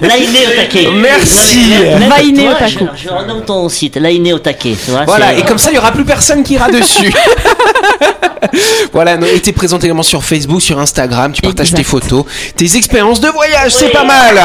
Lainé 0.02 0.48
Otake. 0.48 0.88
Merci. 0.94 1.70
Non, 1.70 1.76
mais 1.80 2.00
même- 2.00 2.10
Vainé 2.10 2.44
toi, 2.44 2.52
Otaku. 2.54 2.88
Je, 2.96 3.04
je 3.04 3.10
renomme 3.10 3.42
ton 3.46 3.70
site, 3.70 3.96
Lainé 3.98 4.34
tu 4.62 4.76
vois, 4.88 5.04
Voilà, 5.06 5.34
et 5.34 5.42
comme 5.44 5.58
ça, 5.58 5.72
il 5.72 5.76
y 5.76 5.78
aura 5.78 5.92
plus 5.92 6.06
personne 6.06 6.44
qui 6.44 6.54
ira 6.54 6.70
dessus. 6.70 7.12
voilà, 8.94 9.18
non, 9.18 9.28
et 9.28 9.40
t'es 9.40 9.52
présent 9.52 9.78
également 9.80 10.04
sur 10.04 10.24
Facebook, 10.24 10.62
sur 10.62 10.80
Instagram, 10.80 11.32
tu 11.34 11.42
partages 11.42 11.74
tes 11.74 11.84
photos, 11.84 12.26
tes 12.56 12.76
expériences 12.76 13.20
de 13.20 13.30
voyage, 13.30 13.72
c'est 13.74 13.90
pas 13.90 14.04
mal. 14.04 14.40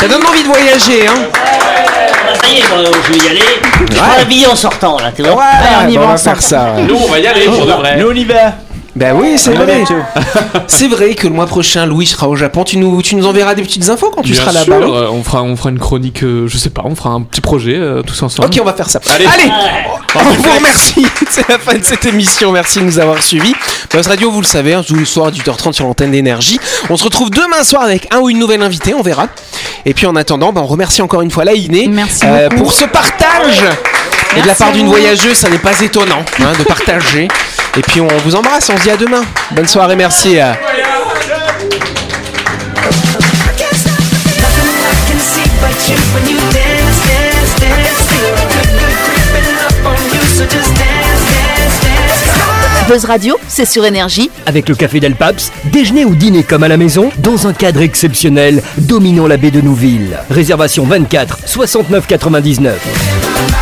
Ça 0.00 0.08
donne 0.08 0.24
envie 0.26 0.42
de 0.42 0.48
voyager, 0.48 1.06
hein 1.06 1.14
Ah, 1.34 2.34
Ça 2.42 2.48
y 2.48 2.58
est, 2.58 2.62
bon, 2.62 2.90
je 3.06 3.12
vais 3.12 3.18
y 3.24 3.28
aller. 3.28 3.42
Je 3.90 3.96
prends 3.96 4.24
billet 4.28 4.46
en 4.46 4.56
sortant, 4.56 4.96
là, 4.98 5.12
tu 5.14 5.22
vois. 5.22 5.34
Ouais, 5.34 5.44
on 5.84 5.88
y 5.88 5.94
bon, 5.94 6.00
va 6.00 6.06
on 6.06 6.10
va 6.12 6.18
faire 6.18 6.42
ça. 6.42 6.72
ouais. 6.76 6.82
Nous, 6.82 6.96
on 6.96 7.08
va 7.10 7.18
y 7.18 7.26
aller 7.26 7.44
pour 7.46 7.66
de 7.66 7.72
vrai. 7.72 7.96
Nous 7.98 8.08
on 8.10 8.14
y 8.14 8.24
va. 8.24 8.54
Ben 8.98 9.14
oui, 9.16 9.34
c'est 9.36 9.52
vrai. 9.52 9.84
C'est 10.66 10.88
vrai 10.88 11.14
que 11.14 11.28
le 11.28 11.32
mois 11.32 11.46
prochain, 11.46 11.86
Louis 11.86 12.06
sera 12.06 12.28
au 12.28 12.34
Japon. 12.34 12.64
Tu 12.64 12.78
nous, 12.78 13.00
tu 13.00 13.14
nous 13.14 13.26
enverras 13.26 13.54
des 13.54 13.62
petites 13.62 13.88
infos 13.88 14.10
quand 14.14 14.22
tu 14.22 14.32
Bien 14.32 14.40
seras 14.40 14.52
là-bas. 14.52 14.74
euh, 14.74 15.08
on 15.12 15.22
fera, 15.22 15.42
on 15.44 15.54
fera 15.56 15.70
une 15.70 15.78
chronique, 15.78 16.24
euh, 16.24 16.48
je 16.48 16.58
sais 16.58 16.70
pas, 16.70 16.82
on 16.84 16.96
fera 16.96 17.10
un 17.10 17.22
petit 17.22 17.40
projet 17.40 17.76
euh, 17.76 18.02
tous 18.02 18.20
ensemble. 18.22 18.48
Ok, 18.48 18.58
on 18.60 18.64
va 18.64 18.72
faire 18.74 18.90
ça. 18.90 19.00
Allez. 19.14 19.26
Allez, 19.26 19.52
on 20.16 20.18
vous 20.18 20.50
remercie. 20.56 21.06
C'est 21.30 21.48
la 21.48 21.58
fin 21.58 21.78
de 21.78 21.84
cette 21.84 22.04
émission. 22.06 22.50
Merci 22.50 22.80
de 22.80 22.84
nous 22.84 22.98
avoir 22.98 23.22
suivis. 23.22 23.54
Buzz 23.92 24.06
Radio, 24.08 24.30
vous 24.32 24.40
le 24.40 24.46
savez, 24.46 24.74
hein, 24.74 24.82
tous 24.86 24.96
les 24.96 25.04
soirs 25.04 25.28
à 25.28 25.30
18h30 25.30 25.72
sur 25.74 25.84
l'antenne 25.84 26.10
d'énergie. 26.10 26.58
On 26.90 26.96
se 26.96 27.04
retrouve 27.04 27.30
demain 27.30 27.62
soir 27.62 27.82
avec 27.82 28.12
un 28.12 28.18
ou 28.18 28.30
une 28.30 28.38
nouvelle 28.38 28.62
invitée, 28.62 28.94
on 28.94 29.02
verra. 29.02 29.28
Et 29.86 29.94
puis 29.94 30.06
en 30.06 30.16
attendant, 30.16 30.52
bah, 30.52 30.60
on 30.64 30.66
remercie 30.66 31.02
encore 31.02 31.22
une 31.22 31.30
fois 31.30 31.44
Laïné 31.44 31.86
Merci 31.88 32.22
euh, 32.24 32.48
pour 32.50 32.72
ce 32.72 32.84
partage. 32.84 33.62
Et 34.36 34.42
de 34.42 34.46
la 34.46 34.54
part 34.54 34.68
à 34.68 34.72
d'une 34.72 34.86
voyageuse, 34.86 35.36
ça 35.36 35.48
n'est 35.48 35.58
pas 35.58 35.78
étonnant 35.80 36.24
hein, 36.40 36.52
de 36.58 36.64
partager. 36.64 37.28
Et 37.76 37.80
puis 37.82 38.00
on 38.00 38.08
vous 38.24 38.34
embrasse, 38.34 38.70
on 38.72 38.76
se 38.76 38.82
dit 38.82 38.90
à 38.90 38.96
demain. 38.96 39.22
Bonne 39.52 39.66
soirée, 39.66 39.96
merci. 39.96 40.38
euh. 40.40 40.52
Buzz 52.88 53.04
Radio, 53.04 53.36
c'est 53.48 53.66
sur 53.66 53.84
énergie. 53.84 54.30
Avec 54.46 54.68
le 54.68 54.74
café 54.74 54.98
Del 54.98 55.14
Paps, 55.14 55.52
déjeuner 55.66 56.06
ou 56.06 56.14
dîner 56.14 56.42
comme 56.42 56.62
à 56.62 56.68
la 56.68 56.78
maison, 56.78 57.10
dans 57.18 57.46
un 57.46 57.52
cadre 57.52 57.82
exceptionnel, 57.82 58.62
dominant 58.78 59.26
la 59.26 59.36
baie 59.36 59.50
de 59.50 59.60
Nouville. 59.60 60.18
Réservation 60.30 60.84
24 60.84 61.40
69 61.44 62.06
99. 62.06 63.57